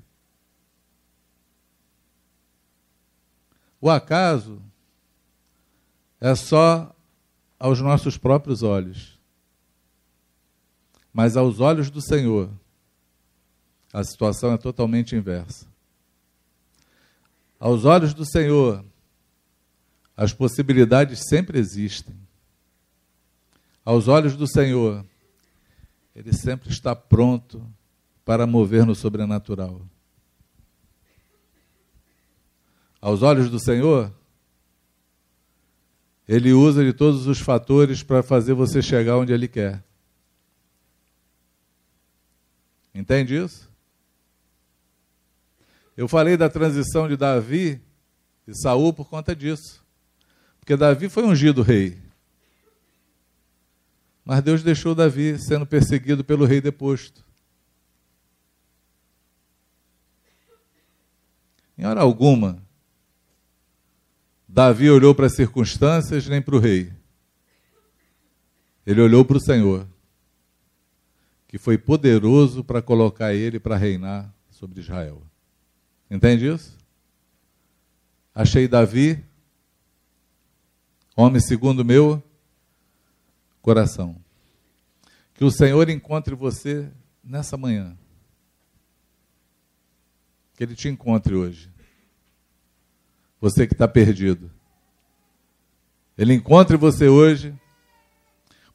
O 3.82 3.90
acaso 3.90 4.62
é 6.22 6.34
só 6.36 6.96
aos 7.60 7.82
nossos 7.82 8.18
próprios 8.18 8.64
olhos. 8.64 9.20
Mas 11.12 11.36
aos 11.36 11.60
olhos 11.60 11.90
do 11.90 12.02
Senhor, 12.02 12.50
a 13.92 14.04
situação 14.04 14.54
é 14.54 14.58
totalmente 14.58 15.16
inversa. 15.16 15.68
Aos 17.60 17.86
olhos 17.86 18.14
do 18.14 18.26
Senhor, 18.26 18.84
as 20.16 20.34
possibilidades 20.34 21.20
sempre 21.28 21.60
existem. 21.60 22.16
Aos 23.84 24.08
olhos 24.08 24.38
do 24.38 24.48
Senhor, 24.48 25.06
Ele 26.16 26.34
sempre 26.34 26.70
está 26.70 26.96
pronto 26.96 27.66
para 28.26 28.48
mover 28.48 28.86
no 28.86 28.96
sobrenatural. 28.96 29.82
Aos 33.02 33.22
olhos 33.22 33.50
do 33.50 33.60
Senhor, 33.60 34.14
ele 36.28 36.54
usa 36.54 36.84
de 36.84 36.94
todos 36.94 37.28
os 37.28 37.40
fatores 37.40 38.02
para 38.02 38.24
fazer 38.24 38.54
você 38.54 38.82
chegar 38.82 39.18
onde 39.18 39.34
ele 39.34 39.48
quer. 39.48 39.84
Entende 42.96 43.36
isso? 43.36 43.70
Eu 45.98 46.08
falei 46.08 46.38
da 46.38 46.50
transição 46.50 47.08
de 47.08 47.18
Davi 47.18 47.82
e 48.48 48.56
Saul 48.56 48.94
por 48.94 49.10
conta 49.10 49.36
disso. 49.36 49.84
Porque 50.60 50.78
Davi 50.78 51.10
foi 51.10 51.24
ungido 51.24 51.62
rei. 51.62 52.02
Mas 54.24 54.42
Deus 54.42 54.64
deixou 54.64 54.96
Davi 54.96 55.38
sendo 55.38 55.66
perseguido 55.66 56.24
pelo 56.24 56.46
rei 56.46 56.62
deposto. 56.62 57.24
Em 61.84 61.86
hora 61.86 62.00
alguma, 62.00 62.66
Davi 64.48 64.90
olhou 64.90 65.14
para 65.14 65.26
as 65.26 65.36
circunstâncias 65.36 66.26
nem 66.30 66.42
para 66.42 66.56
o 66.56 66.60
rei. 66.60 66.94
Ele 68.86 69.02
olhou 69.02 69.26
para 69.26 69.36
o 69.36 69.42
Senhor, 69.42 69.86
que 71.46 71.58
foi 71.58 71.78
poderoso 71.78 72.64
para 72.64 72.82
colocar 72.82 73.34
ele 73.34 73.60
para 73.60 73.76
reinar 73.76 74.34
sobre 74.50 74.80
Israel. 74.80 75.22
Entende 76.10 76.48
isso? 76.48 76.78
Achei 78.34 78.66
Davi, 78.66 79.22
homem 81.18 81.42
segundo 81.42 81.84
meu 81.84 82.24
coração. 83.62 84.16
Que 85.34 85.44
o 85.44 85.52
Senhor 85.52 85.90
encontre 85.90 86.34
você 86.34 86.90
nessa 87.22 87.58
manhã. 87.58 87.98
Que 90.56 90.64
Ele 90.64 90.76
te 90.76 90.88
encontre 90.88 91.36
hoje 91.36 91.73
você 93.44 93.68
que 93.68 93.74
está 93.74 93.90
perdido. 93.90 94.50
Ele 96.18 96.34
encontre 96.34 96.78
você 96.78 97.10
hoje 97.10 97.54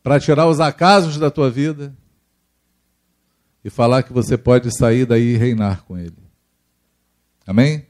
para 0.02 0.20
tirar 0.20 0.46
os 0.46 0.61
acasos 0.61 1.16
da 1.16 1.31
tua 1.31 1.50
vida 1.50 1.96
e 3.64 3.70
falar 3.70 4.02
que 4.02 4.12
você 4.12 4.37
pode 4.37 4.70
sair 4.76 5.07
daí 5.07 5.33
e 5.35 5.37
reinar 5.38 5.85
com 5.85 5.96
Ele. 5.96 6.18
Amém? 7.46 7.87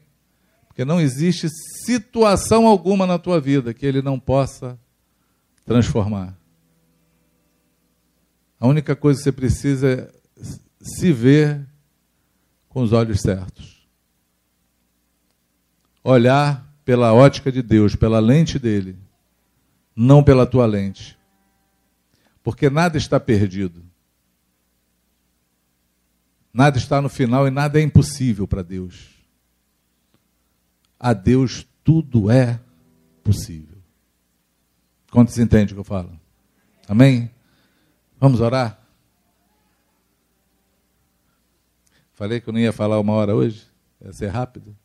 Porque 0.69 0.85
não 0.85 1.01
existe 1.01 1.49
situação 1.83 2.65
alguma 2.65 3.05
na 3.05 3.19
tua 3.19 3.41
vida 3.41 3.73
que 3.73 3.85
Ele 3.85 4.01
não 4.01 4.17
possa 4.17 4.79
transformar. 5.65 6.33
A 8.57 8.65
única 8.65 8.95
coisa 8.95 9.19
que 9.19 9.23
você 9.25 9.33
precisa 9.33 9.89
é 9.89 10.45
se 10.79 11.11
ver 11.11 11.67
com 12.69 12.81
os 12.81 12.93
olhos 12.93 13.19
certos. 13.19 13.85
Olhar 16.01 16.68
pela 16.89 17.13
ótica 17.13 17.51
de 17.51 17.61
Deus, 17.61 17.95
pela 17.95 18.19
lente 18.19 18.57
dele, 18.57 18.97
não 19.95 20.23
pela 20.23 20.47
tua 20.47 20.65
lente. 20.65 21.15
Porque 22.41 22.67
nada 22.67 22.97
está 22.97 23.19
perdido. 23.19 23.85
Nada 26.51 26.79
está 26.79 26.99
no 26.99 27.07
final 27.07 27.47
e 27.47 27.51
nada 27.51 27.79
é 27.79 27.83
impossível 27.83 28.47
para 28.47 28.63
Deus. 28.63 29.07
A 30.99 31.13
Deus 31.13 31.63
tudo 31.83 32.31
é 32.31 32.59
possível. 33.23 33.77
Quantos 35.11 35.37
entendem 35.37 35.73
o 35.73 35.75
que 35.75 35.79
eu 35.81 35.83
falo? 35.83 36.19
Amém? 36.87 37.29
Vamos 38.19 38.41
orar? 38.41 38.81
Falei 42.13 42.41
que 42.41 42.49
eu 42.49 42.53
não 42.53 42.59
ia 42.59 42.73
falar 42.73 42.99
uma 42.99 43.13
hora 43.13 43.35
hoje? 43.35 43.67
Ia 44.03 44.11
ser 44.11 44.29
rápido. 44.29 44.75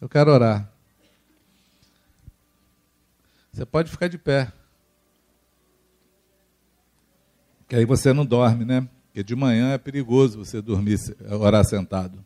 Eu 0.00 0.08
quero 0.08 0.30
orar. 0.32 0.72
Você 3.52 3.66
pode 3.66 3.90
ficar 3.90 4.08
de 4.08 4.16
pé. 4.16 4.52
Que 7.68 7.76
aí 7.76 7.84
você 7.84 8.12
não 8.12 8.24
dorme, 8.24 8.64
né? 8.64 8.88
Porque 9.06 9.22
de 9.22 9.36
manhã 9.36 9.72
é 9.72 9.78
perigoso 9.78 10.38
você 10.38 10.62
dormir, 10.62 10.98
orar 11.30 11.64
sentado. 11.64 12.24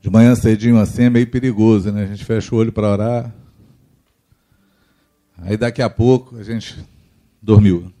De 0.00 0.10
manhã 0.10 0.34
cedinho 0.34 0.78
assim 0.78 1.04
é 1.04 1.10
meio 1.10 1.30
perigoso, 1.30 1.92
né? 1.92 2.04
A 2.04 2.06
gente 2.06 2.24
fecha 2.24 2.54
o 2.54 2.58
olho 2.58 2.72
para 2.72 2.90
orar. 2.90 3.34
Aí 5.38 5.56
daqui 5.56 5.82
a 5.82 5.90
pouco 5.90 6.36
a 6.36 6.42
gente 6.42 6.84
dormiu. 7.40 7.92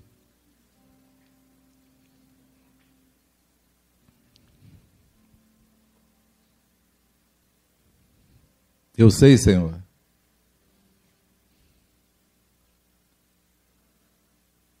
Eu 8.96 9.10
sei, 9.10 9.36
Senhor. 9.36 9.82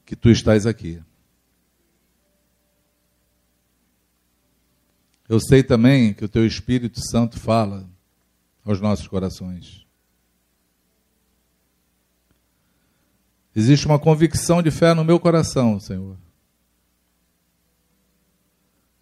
Que 0.06 0.16
tu 0.16 0.30
estás 0.30 0.64
aqui. 0.64 1.02
Eu 5.28 5.38
sei 5.40 5.62
também 5.62 6.14
que 6.14 6.24
o 6.24 6.28
teu 6.28 6.46
Espírito 6.46 7.00
Santo 7.00 7.38
fala 7.38 7.88
aos 8.64 8.80
nossos 8.80 9.06
corações. 9.06 9.84
Existe 13.54 13.86
uma 13.86 13.98
convicção 13.98 14.62
de 14.62 14.70
fé 14.70 14.94
no 14.94 15.04
meu 15.04 15.18
coração, 15.18 15.80
Senhor, 15.80 16.16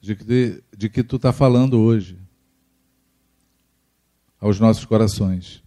de 0.01 0.15
que, 0.17 0.65
de 0.77 0.89
que 0.89 1.03
tu 1.03 1.17
está 1.17 1.33
falando 1.33 1.79
hoje 1.79 2.24
aos 4.45 4.61
nossos 4.61 4.85
corações. 4.85 5.63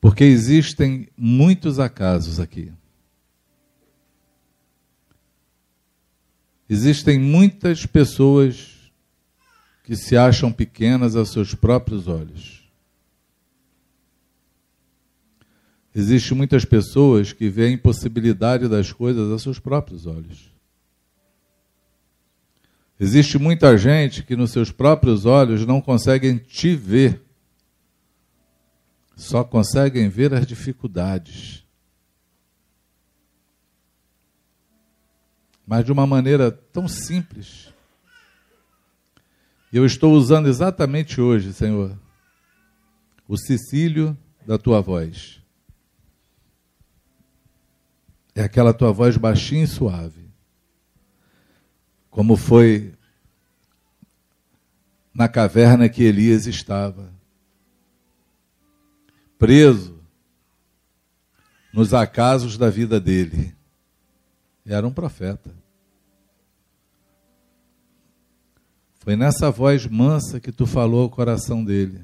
Porque 0.00 0.24
existem 0.24 1.08
muitos 1.16 1.78
acasos 1.78 2.40
aqui. 2.40 2.72
Existem 6.68 7.20
muitas 7.20 7.86
pessoas 7.86 8.90
que 9.84 9.94
se 9.94 10.16
acham 10.16 10.52
pequenas 10.52 11.14
aos 11.14 11.30
seus 11.30 11.54
próprios 11.54 12.08
olhos. 12.08 12.68
Existem 15.94 16.36
muitas 16.36 16.64
pessoas 16.64 17.32
que 17.32 17.48
veem 17.48 17.74
a 17.74 17.74
impossibilidade 17.74 18.66
das 18.66 18.90
coisas 18.90 19.30
aos 19.30 19.42
seus 19.42 19.60
próprios 19.60 20.04
olhos. 20.04 20.53
Existe 22.98 23.38
muita 23.38 23.76
gente 23.76 24.22
que 24.22 24.36
nos 24.36 24.52
seus 24.52 24.70
próprios 24.70 25.26
olhos 25.26 25.66
não 25.66 25.80
conseguem 25.80 26.38
te 26.38 26.76
ver, 26.76 27.22
só 29.16 29.42
conseguem 29.42 30.08
ver 30.08 30.32
as 30.32 30.46
dificuldades. 30.46 31.64
Mas 35.66 35.84
de 35.84 35.90
uma 35.90 36.06
maneira 36.06 36.52
tão 36.52 36.86
simples. 36.86 37.72
E 39.72 39.76
eu 39.76 39.84
estou 39.84 40.12
usando 40.12 40.46
exatamente 40.46 41.20
hoje, 41.20 41.52
Senhor, 41.52 41.98
o 43.26 43.36
Cecílio 43.36 44.16
da 44.46 44.56
tua 44.56 44.80
voz. 44.80 45.42
É 48.36 48.42
aquela 48.42 48.72
tua 48.72 48.92
voz 48.92 49.16
baixinha 49.16 49.64
e 49.64 49.66
suave 49.66 50.23
como 52.14 52.36
foi 52.36 52.94
na 55.12 55.28
caverna 55.28 55.88
que 55.88 56.04
Elias 56.04 56.46
estava, 56.46 57.12
preso 59.36 60.00
nos 61.72 61.92
acasos 61.92 62.56
da 62.56 62.70
vida 62.70 63.00
dele. 63.00 63.52
Era 64.64 64.86
um 64.86 64.92
profeta. 64.92 65.52
Foi 69.00 69.16
nessa 69.16 69.50
voz 69.50 69.84
mansa 69.84 70.38
que 70.38 70.52
tu 70.52 70.68
falou 70.68 71.02
ao 71.02 71.10
coração 71.10 71.64
dele. 71.64 72.00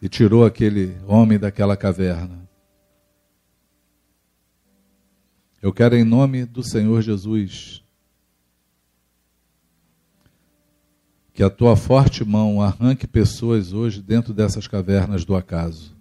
E 0.00 0.08
tirou 0.08 0.46
aquele 0.46 0.98
homem 1.06 1.38
daquela 1.38 1.76
caverna. 1.76 2.47
Eu 5.60 5.72
quero, 5.72 5.96
em 5.96 6.04
nome 6.04 6.44
do 6.44 6.62
Senhor 6.62 7.02
Jesus, 7.02 7.82
que 11.34 11.42
a 11.42 11.50
tua 11.50 11.76
forte 11.76 12.24
mão 12.24 12.62
arranque 12.62 13.08
pessoas 13.08 13.72
hoje 13.72 14.00
dentro 14.00 14.32
dessas 14.32 14.68
cavernas 14.68 15.24
do 15.24 15.34
acaso. 15.34 15.96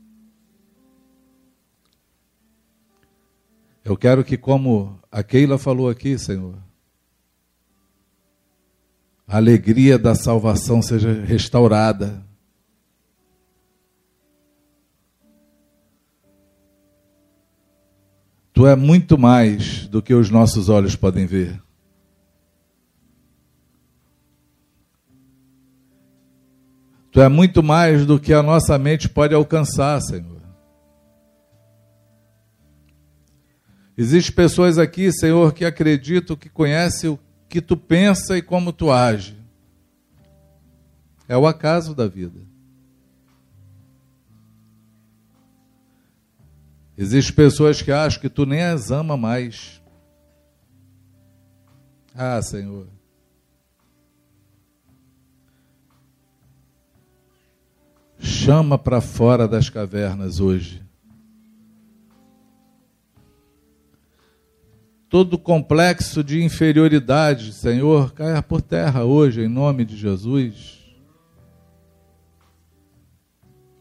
Eu 3.84 3.98
quero 3.98 4.24
que, 4.24 4.38
como 4.38 5.00
a 5.12 5.24
Keila 5.24 5.58
falou 5.58 5.90
aqui, 5.90 6.20
Senhor, 6.20 6.56
a 9.28 9.38
alegria 9.38 9.98
da 9.98 10.14
salvação 10.14 10.84
seja 10.84 11.14
restaurada. 11.24 12.27
Tu 18.58 18.66
é 18.66 18.76
muito 18.76 19.20
mais 19.20 19.88
do 19.88 20.02
que 20.02 20.16
os 20.16 20.32
nossos 20.32 20.68
olhos 20.68 20.96
podem 20.96 21.28
ver. 21.28 21.62
Tu 27.12 27.22
é 27.22 27.30
muito 27.30 27.62
mais 27.62 28.04
do 28.04 28.20
que 28.20 28.34
a 28.34 28.42
nossa 28.42 28.76
mente 28.80 29.08
pode 29.08 29.36
alcançar, 29.36 30.02
Senhor. 30.02 30.42
Existem 33.96 34.34
pessoas 34.34 34.80
aqui, 34.80 35.12
Senhor, 35.12 35.54
que 35.54 35.64
acreditam 35.64 36.36
que 36.36 36.50
conhecem 36.50 37.12
o 37.12 37.20
que 37.48 37.62
tu 37.62 37.78
pensa 37.78 38.40
e 38.40 38.42
como 38.42 38.74
tu 38.74 38.92
age. 38.92 39.38
É 41.28 41.38
o 41.38 41.46
acaso 41.46 41.94
da 41.94 42.08
vida. 42.08 42.47
Existem 46.98 47.36
pessoas 47.36 47.82
que 47.82 47.92
acham 47.92 48.20
que 48.20 48.30
tu 48.30 48.44
nem 48.44 48.64
as 48.64 48.90
ama 48.90 49.16
mais. 49.16 49.80
Ah, 52.16 52.42
Senhor. 52.42 52.88
Chama 58.18 58.80
para 58.80 59.00
fora 59.00 59.48
das 59.48 59.70
cavernas 59.70 60.40
hoje. 60.40 60.84
Todo 65.08 65.38
complexo 65.38 66.24
de 66.24 66.44
inferioridade, 66.44 67.54
Senhor, 67.54 68.12
caia 68.12 68.42
por 68.42 68.62
terra 68.62 69.06
hoje, 69.06 69.42
em 69.42 69.48
nome 69.48 69.86
de 69.86 69.96
Jesus. 69.96 70.84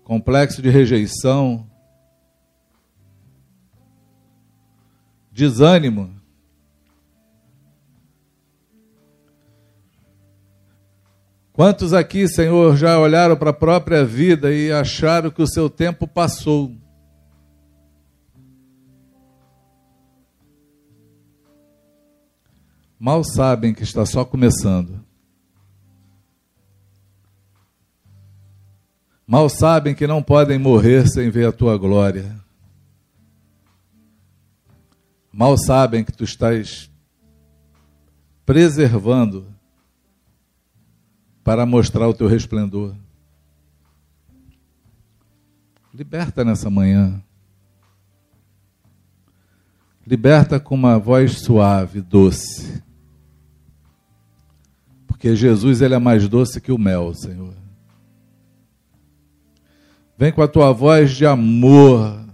Complexo 0.04 0.60
de 0.60 0.68
rejeição, 0.68 1.66
desânimo. 5.36 6.10
Quantos 11.52 11.92
aqui, 11.92 12.26
Senhor, 12.26 12.74
já 12.76 12.98
olharam 12.98 13.36
para 13.36 13.50
a 13.50 13.54
própria 13.54 14.02
vida 14.02 14.50
e 14.52 14.72
acharam 14.72 15.30
que 15.30 15.42
o 15.42 15.46
seu 15.46 15.68
tempo 15.68 16.06
passou? 16.08 16.74
Mal 22.98 23.22
sabem 23.22 23.74
que 23.74 23.82
está 23.82 24.06
só 24.06 24.24
começando. 24.24 25.04
Mal 29.26 29.50
sabem 29.50 29.94
que 29.94 30.06
não 30.06 30.22
podem 30.22 30.58
morrer 30.58 31.06
sem 31.08 31.28
ver 31.28 31.48
a 31.48 31.52
tua 31.52 31.76
glória 31.76 32.45
mal 35.36 35.54
sabem 35.58 36.02
que 36.02 36.12
tu 36.12 36.24
estás 36.24 36.90
preservando 38.46 39.46
para 41.44 41.66
mostrar 41.66 42.08
o 42.08 42.14
teu 42.14 42.26
resplendor. 42.26 42.94
Liberta 45.92 46.42
nessa 46.42 46.70
manhã. 46.70 47.22
Liberta 50.06 50.58
com 50.58 50.74
uma 50.74 50.98
voz 50.98 51.40
suave, 51.40 52.00
doce. 52.00 52.82
Porque 55.06 55.36
Jesus 55.36 55.82
ele 55.82 55.94
é 55.94 55.98
mais 55.98 56.26
doce 56.26 56.62
que 56.62 56.72
o 56.72 56.78
mel, 56.78 57.12
Senhor. 57.12 57.54
Vem 60.16 60.32
com 60.32 60.40
a 60.40 60.48
tua 60.48 60.72
voz 60.72 61.10
de 61.10 61.26
amor 61.26 62.24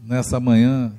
nessa 0.00 0.38
manhã 0.38 0.94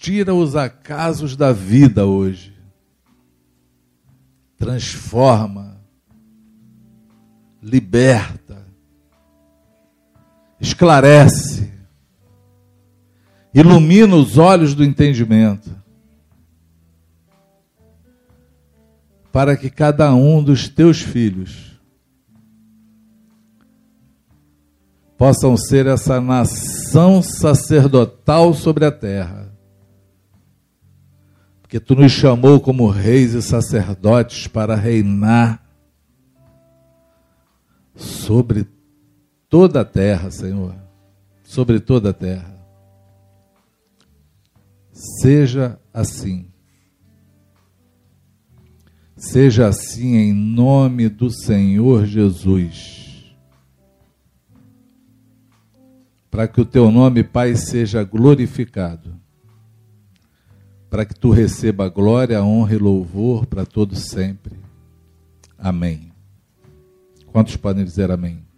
tira 0.00 0.34
os 0.34 0.56
acasos 0.56 1.36
da 1.36 1.52
vida 1.52 2.06
hoje, 2.06 2.56
transforma, 4.56 5.78
liberta, 7.62 8.66
esclarece, 10.58 11.70
ilumina 13.52 14.16
os 14.16 14.38
olhos 14.38 14.74
do 14.74 14.82
entendimento, 14.82 15.70
para 19.30 19.54
que 19.54 19.68
cada 19.68 20.14
um 20.14 20.42
dos 20.42 20.66
teus 20.66 21.02
filhos 21.02 21.78
possam 25.18 25.58
ser 25.58 25.86
essa 25.86 26.22
nação 26.22 27.22
sacerdotal 27.22 28.54
sobre 28.54 28.86
a 28.86 28.90
terra 28.90 29.49
que 31.70 31.78
tu 31.78 31.94
nos 31.94 32.10
chamou 32.10 32.60
como 32.60 32.88
reis 32.88 33.32
e 33.32 33.40
sacerdotes 33.40 34.48
para 34.48 34.74
reinar 34.74 35.64
sobre 37.94 38.66
toda 39.48 39.82
a 39.82 39.84
terra, 39.84 40.32
Senhor, 40.32 40.74
sobre 41.44 41.78
toda 41.78 42.10
a 42.10 42.12
terra. 42.12 42.58
Seja 45.22 45.78
assim. 45.94 46.50
Seja 49.16 49.68
assim 49.68 50.16
em 50.16 50.32
nome 50.32 51.08
do 51.08 51.30
Senhor 51.30 52.04
Jesus. 52.04 53.32
Para 56.28 56.48
que 56.48 56.60
o 56.60 56.64
teu 56.64 56.90
nome, 56.90 57.22
Pai, 57.22 57.54
seja 57.54 58.02
glorificado 58.02 59.20
para 60.90 61.06
que 61.06 61.14
tu 61.14 61.30
receba 61.30 61.88
glória, 61.88 62.42
honra 62.42 62.74
e 62.74 62.78
louvor 62.78 63.46
para 63.46 63.64
todo 63.64 63.94
sempre. 63.94 64.56
Amém. 65.56 66.10
Quantos 67.26 67.56
podem 67.56 67.84
dizer 67.84 68.10
amém? 68.10 68.49